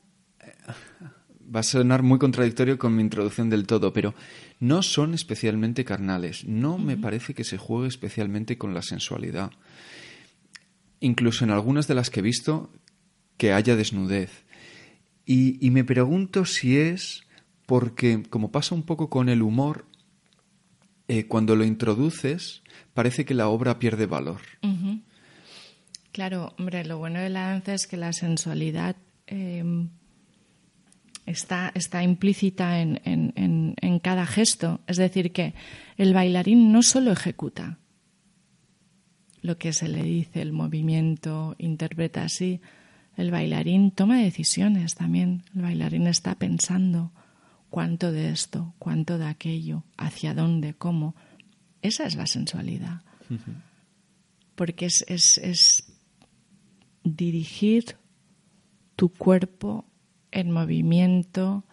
[1.50, 4.12] Va a sonar muy contradictorio con mi introducción del todo, pero
[4.60, 6.44] no son especialmente carnales.
[6.44, 9.50] No me parece que se juegue especialmente con la sensualidad.
[11.00, 12.72] Incluso en algunas de las que he visto,
[13.36, 14.44] que haya desnudez.
[15.24, 17.24] y me pregunto si es
[17.66, 19.84] porque, como pasa un poco con el humor,
[21.08, 24.42] eh, cuando lo introduces, parece que la obra pierde valor.
[26.12, 28.96] Claro, hombre, lo bueno de la danza es que la sensualidad
[29.26, 29.88] em,
[31.28, 34.80] está, está, implícita en, en, cada gesto.
[34.86, 35.54] Es decir, que
[35.96, 37.78] el bailarín no solo ejecuta
[39.42, 42.60] lo que se le dice, el movimiento, interpreta así.
[43.16, 45.44] El bailarín toma decisiones también.
[45.54, 47.12] El bailarín está pensando
[47.70, 51.14] cuánto de esto, cuánto de aquello, hacia dónde, cómo.
[51.82, 53.02] Esa es la sensualidad.
[54.54, 55.92] Porque es, es, es
[57.04, 57.96] dirigir
[58.96, 59.84] tu cuerpo
[60.30, 61.64] en movimiento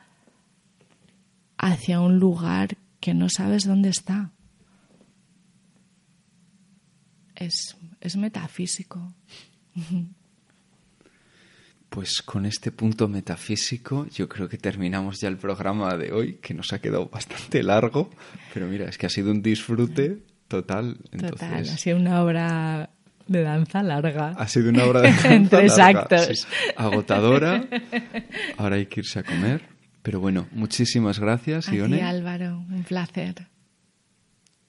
[1.57, 4.31] hacia un lugar que no sabes dónde está.
[7.35, 9.13] Es, es metafísico.
[11.87, 16.53] Pues con este punto metafísico yo creo que terminamos ya el programa de hoy, que
[16.53, 18.09] nos ha quedado bastante largo,
[18.53, 20.97] pero mira, es que ha sido un disfrute total.
[21.17, 22.89] Total, ha sido una obra
[23.27, 24.29] de danza larga.
[24.37, 25.11] Ha sido una obra de
[25.49, 25.61] danza
[25.93, 26.07] larga.
[26.77, 27.65] agotadora.
[28.57, 29.67] Ahora hay que irse a comer.
[30.03, 32.03] Pero bueno, muchísimas gracias, a Ione.
[32.03, 33.47] Álvaro, un placer.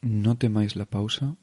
[0.00, 1.36] No temáis la pausa.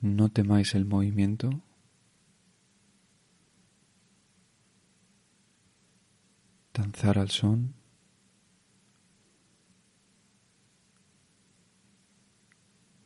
[0.00, 1.62] No temáis el movimiento.
[6.74, 7.74] danzar al son.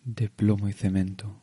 [0.05, 1.43] De plomo y cemento.